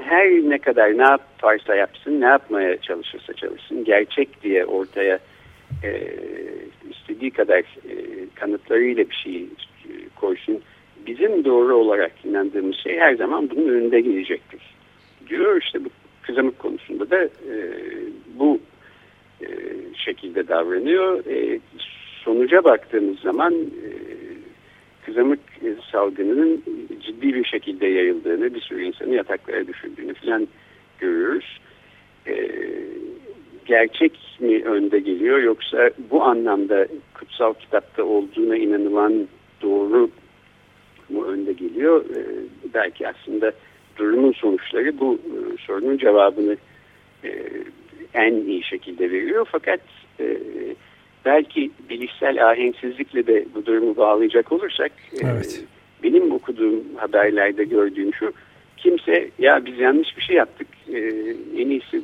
her 0.02 0.50
ne 0.50 0.58
kadar 0.58 0.98
ne 0.98 1.04
yaparsa 1.04 1.76
yapsın, 1.76 2.22
ne 2.22 2.26
yapmaya 2.26 2.82
çalışırsa 2.82 3.34
çalışsın, 3.34 3.84
gerçek 3.84 4.44
diye 4.44 4.66
ortaya 4.66 5.20
e, 5.84 5.92
istediği 6.90 7.32
kadar 7.32 7.60
e, 7.60 7.96
kanıtlarıyla 8.36 9.10
bir 9.10 9.16
şey 9.16 9.42
e, 9.42 9.92
koysun, 10.16 10.62
bizim 11.08 11.46
doğru 11.46 11.76
olarak 11.76 12.12
inandığımız 12.26 12.76
şey 12.76 13.00
her 13.00 13.16
zaman 13.16 13.50
bunun 13.50 13.68
önünde 13.70 14.02
gelecektir. 14.02 14.62
Diyor 15.30 15.62
işte 15.62 15.86
bu 15.86 15.90
kızamık 16.22 16.60
konusunda 16.60 17.10
da 17.10 17.24
e, 17.24 17.56
bu 18.40 18.60
e, 19.42 19.48
şekilde 19.94 20.48
davranıyor. 20.48 21.26
E, 21.26 21.60
sonuca 22.24 22.64
baktığımız 22.64 23.20
zaman 23.20 23.54
e, 23.54 23.90
kızamık 25.06 25.40
salgınının 25.91 26.63
ciddi 27.06 27.34
bir 27.34 27.45
şekilde 27.45 27.88
yayıldığını, 27.88 28.54
bir 28.54 28.62
sürü 28.62 28.84
insanı 28.84 29.13
yataklara 29.15 29.67
düşürdüğünü 29.67 30.13
falan 30.13 30.47
görüyoruz. 31.00 31.60
E, 32.28 32.50
gerçek 33.65 34.19
mi 34.39 34.63
önde 34.63 35.00
geliyor 35.00 35.39
yoksa 35.39 35.89
bu 36.12 36.24
anlamda 36.24 36.88
kutsal 37.13 37.54
kitapta 37.54 38.04
olduğuna 38.04 38.58
inanılan 38.58 39.28
doğru 39.62 40.10
mu 41.10 41.26
önde 41.26 41.54
geliyor? 41.54 42.06
E, 42.06 42.21
belki 42.74 43.08
aslında 43.08 43.52
durumun 43.97 44.32
sonuçları 44.32 45.00
bu 45.00 45.15
e, 45.15 45.58
sorunun 45.58 45.97
cevabını 45.97 46.58
e, 47.24 47.30
en 48.13 48.34
iyi 48.34 48.63
şekilde 48.63 49.12
veriyor. 49.12 49.47
Fakat 49.52 49.80
e, 50.19 50.38
belki 51.26 51.72
bilişsel 51.90 52.50
ahenksizlikle 52.50 53.28
de 53.28 53.46
bu 53.56 53.66
durumu 53.66 53.98
bağlayacak 53.98 54.52
olursak 54.52 54.92
e, 55.14 55.28
Evet. 55.28 55.64
benim 56.04 56.32
okuduğum 56.32 56.84
haberlerde 56.96 57.64
gördüğüm 57.64 58.14
şu 58.14 58.34
kimse 58.78 59.30
ya 59.40 59.66
biz 59.66 59.80
yanlış 59.80 60.18
bir 60.18 60.22
şey 60.22 60.36
yaptık 60.36 60.68
e, 60.94 60.98
en 61.58 61.70
iyisi 61.70 62.02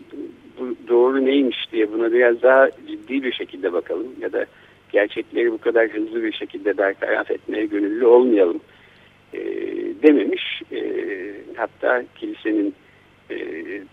bu 0.59 0.75
doğru 0.87 1.25
neymiş 1.25 1.71
diye 1.71 1.91
buna 1.91 2.11
biraz 2.11 2.41
daha 2.41 2.69
ciddi 2.87 3.23
bir 3.23 3.31
şekilde 3.31 3.73
bakalım 3.73 4.07
ya 4.21 4.33
da 4.33 4.45
gerçekleri 4.91 5.51
bu 5.51 5.57
kadar 5.57 5.87
hızlı 5.89 6.23
bir 6.23 6.31
şekilde 6.31 6.77
bertaraf 6.77 7.31
etmeye 7.31 7.65
gönüllü 7.65 8.05
olmayalım 8.05 8.59
e, 9.33 9.39
dememiş. 10.03 10.61
E, 10.71 10.81
hatta 11.55 12.03
kilisenin 12.15 12.73
e, 13.29 13.37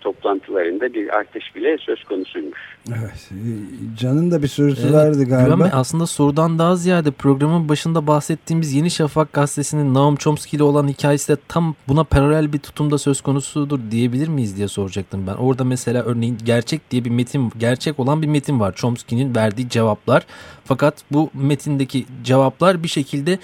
toplantılarında 0.00 0.94
bir 0.94 1.16
artış 1.16 1.56
bile 1.56 1.76
söz 1.80 2.04
konusuymuş. 2.04 2.58
Evet. 2.88 3.30
e, 3.32 3.96
Can'ın 3.98 4.30
da 4.30 4.42
bir 4.42 4.48
sorusu 4.48 4.82
Evet, 4.82 4.94
vardı 4.94 5.24
galiba. 5.24 5.54
Güven 5.54 5.70
aslında 5.72 6.06
sorudan 6.06 6.58
daha 6.58 6.76
ziyade 6.76 7.10
programın 7.10 7.68
başında 7.68 8.06
bahsettiğimiz 8.06 8.72
Yeni 8.72 8.90
Şafak 8.90 9.32
gazetesinin 9.32 9.94
Naum 9.94 10.16
Chomsky 10.16 10.56
ile 10.56 10.62
olan 10.64 10.88
hikayesi 10.88 11.32
de 11.32 11.36
tam 11.48 11.74
buna 11.88 12.04
paralel 12.04 12.52
bir 12.52 12.58
tutumda 12.58 12.98
söz 12.98 13.20
konusudur 13.20 13.80
diyebilir 13.90 14.28
miyiz 14.28 14.56
diye 14.56 14.68
soracaktım 14.68 15.26
ben. 15.26 15.34
Orada 15.34 15.64
mesela 15.64 16.02
örneğin 16.02 16.38
gerçek 16.44 16.90
diye 16.90 17.04
bir 17.04 17.10
metin, 17.10 17.52
gerçek 17.58 18.00
olan 18.00 18.22
bir 18.22 18.26
metin 18.26 18.60
var. 18.60 18.74
Chomsky'nin 18.74 19.34
verdiği 19.34 19.68
cevaplar. 19.68 20.26
Fakat 20.64 20.94
bu 21.10 21.30
metindeki 21.34 22.06
cevaplar 22.24 22.82
bir 22.82 22.88
şekilde 22.88 23.38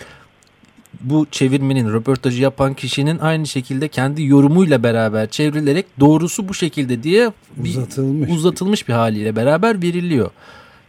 bu 1.00 1.26
çevirmenin, 1.30 1.92
röportajı 1.92 2.42
yapan 2.42 2.74
kişinin 2.74 3.18
aynı 3.18 3.46
şekilde 3.46 3.88
kendi 3.88 4.22
yorumuyla 4.24 4.82
beraber 4.82 5.30
çevrilerek 5.30 5.86
doğrusu 6.00 6.48
bu 6.48 6.54
şekilde 6.54 7.02
diye 7.02 7.32
bir 7.56 7.70
Uzatılmış. 7.70 8.30
uzatılmış 8.30 8.88
bir 8.88 8.92
haliyle 8.92 9.36
beraber 9.36 9.82
veriliyor. 9.82 10.30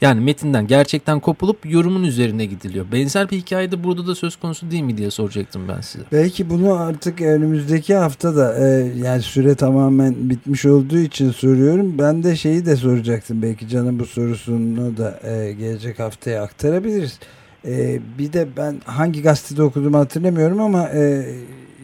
Yani 0.02 0.22
metinden 0.22 0.68
gerçekten 0.68 1.20
kopulup 1.20 1.58
yorumun 1.66 2.04
üzerine 2.04 2.46
gidiliyor. 2.46 2.86
Benzer 2.92 3.30
bir 3.32 3.38
hikaye 3.38 3.72
de 3.72 3.84
burada 3.84 4.08
da 4.08 4.16
söz 4.16 4.36
konusu 4.36 4.72
değil 4.72 4.84
mi 4.84 4.98
diye 4.98 5.12
soracaktım 5.12 5.62
ben 5.68 5.82
size. 5.82 6.04
Belki 6.12 6.50
bunu 6.50 6.74
artık 6.74 7.22
önümüzdeki 7.22 7.96
hafta 7.96 8.36
da 8.36 8.68
e, 8.68 8.92
yani 9.04 9.22
süre 9.22 9.56
tamamen 9.56 10.16
bitmiş 10.30 10.66
olduğu 10.66 10.98
için 10.98 11.32
soruyorum. 11.32 11.98
Ben 11.98 12.24
de 12.24 12.36
şeyi 12.36 12.66
de 12.66 12.76
soracaktım. 12.76 13.42
Belki 13.42 13.68
Can'ın 13.68 14.00
bu 14.00 14.06
sorusunu 14.06 14.98
da 14.98 15.20
e, 15.24 15.54
gelecek 15.54 16.00
haftaya 16.00 16.44
aktarabiliriz. 16.44 17.20
E, 17.66 18.00
bir 18.18 18.34
de 18.34 18.48
ben 18.58 18.82
hangi 18.86 19.22
gazetede 19.22 19.64
okuduğumu 19.64 19.98
hatırlamıyorum 19.98 20.62
ama 20.62 20.90
e, 20.90 21.26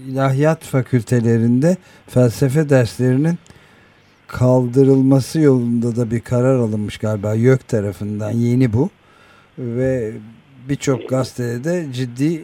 ilahiyat 0.07 0.63
fakültelerinde 0.63 1.77
felsefe 2.07 2.69
derslerinin 2.69 3.37
kaldırılması 4.27 5.39
yolunda 5.39 5.95
da 5.95 6.11
bir 6.11 6.19
karar 6.19 6.55
alınmış 6.55 6.97
galiba 6.97 7.33
YÖK 7.33 7.67
tarafından 7.67 8.31
yeni 8.31 8.73
bu 8.73 8.89
ve 9.57 10.13
birçok 10.69 11.09
gazetede 11.09 11.63
de 11.63 11.93
ciddi 11.93 12.35
e, 12.35 12.43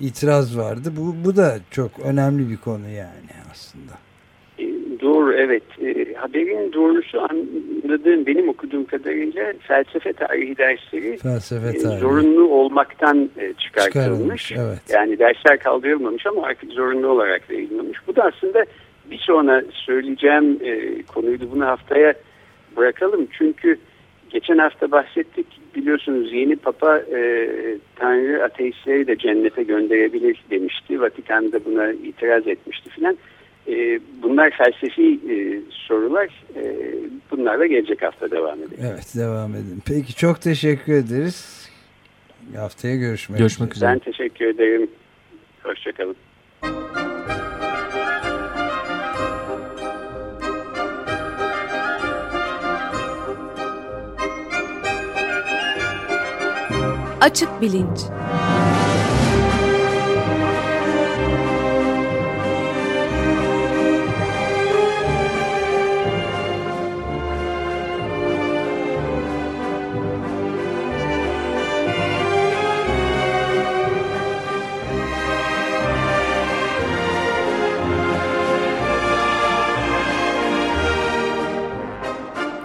itiraz 0.00 0.56
vardı. 0.56 0.92
Bu, 0.96 1.16
bu 1.24 1.36
da 1.36 1.58
çok 1.70 1.98
önemli 1.98 2.50
bir 2.50 2.56
konu 2.56 2.88
yani 2.88 3.30
aslında. 3.52 4.07
E, 4.98 5.00
Doğru 5.00 5.34
evet. 5.34 5.62
E, 5.82 6.14
haberin 6.14 6.72
doğrusu 6.72 7.20
anladığım 7.20 8.26
benim 8.26 8.48
okuduğum 8.48 8.84
kadarıyla 8.84 9.52
felsefe 9.60 10.12
tarihi 10.12 10.56
dersleri 10.56 11.16
Felsefe 11.16 11.68
e, 11.68 11.78
tarihi. 11.78 11.98
zorunlu 12.00 12.48
olmaktan 12.48 13.30
e, 13.38 13.52
çıkartılmış. 13.58 14.48
Çıkarılmış, 14.48 14.52
evet. 14.52 14.78
Yani 14.92 15.18
dersler 15.18 15.58
kaldırılmamış 15.58 16.26
ama 16.26 16.42
artık 16.42 16.72
zorunlu 16.72 17.08
olarak 17.08 17.50
verilmemiş. 17.50 17.98
Bu 18.06 18.16
da 18.16 18.22
aslında 18.22 18.64
bir 19.10 19.18
sonra 19.18 19.62
söyleyeceğim 19.72 20.58
e, 20.64 21.02
konuydu. 21.02 21.44
Bunu 21.54 21.66
haftaya 21.66 22.14
bırakalım. 22.76 23.28
Çünkü 23.38 23.78
geçen 24.30 24.58
hafta 24.58 24.90
bahsettik. 24.90 25.46
Biliyorsunuz 25.74 26.32
yeni 26.32 26.56
Papa 26.56 26.98
e, 26.98 27.48
Tanrı 27.96 28.44
ateistleri 28.44 29.06
de 29.06 29.16
cennete 29.18 29.62
gönderebilir 29.62 30.44
demişti. 30.50 31.00
Vatikan 31.00 31.52
da 31.52 31.64
buna 31.64 31.90
itiraz 31.90 32.46
etmişti 32.48 32.90
filan. 32.90 33.16
E, 33.68 34.00
bunlar 34.22 34.50
felsefi 34.50 35.20
e, 35.30 35.60
sorular. 35.70 36.44
E, 36.56 36.76
bunlarla 37.30 37.66
gelecek 37.66 38.02
hafta 38.02 38.30
devam 38.30 38.58
edelim. 38.58 38.78
Evet 38.80 39.14
devam 39.16 39.54
edin. 39.54 39.82
Peki 39.86 40.14
çok 40.14 40.40
teşekkür 40.40 40.92
ederiz. 40.92 41.68
Haftaya 42.56 42.96
görüşmek 42.96 43.38
Görüşmek 43.38 43.74
üzere. 43.76 43.90
Ben 43.90 43.98
teşekkür 43.98 44.46
ederim. 44.46 44.90
Hoşçakalın. 45.62 46.16
Açık 57.20 57.60
Bilinç 57.60 57.98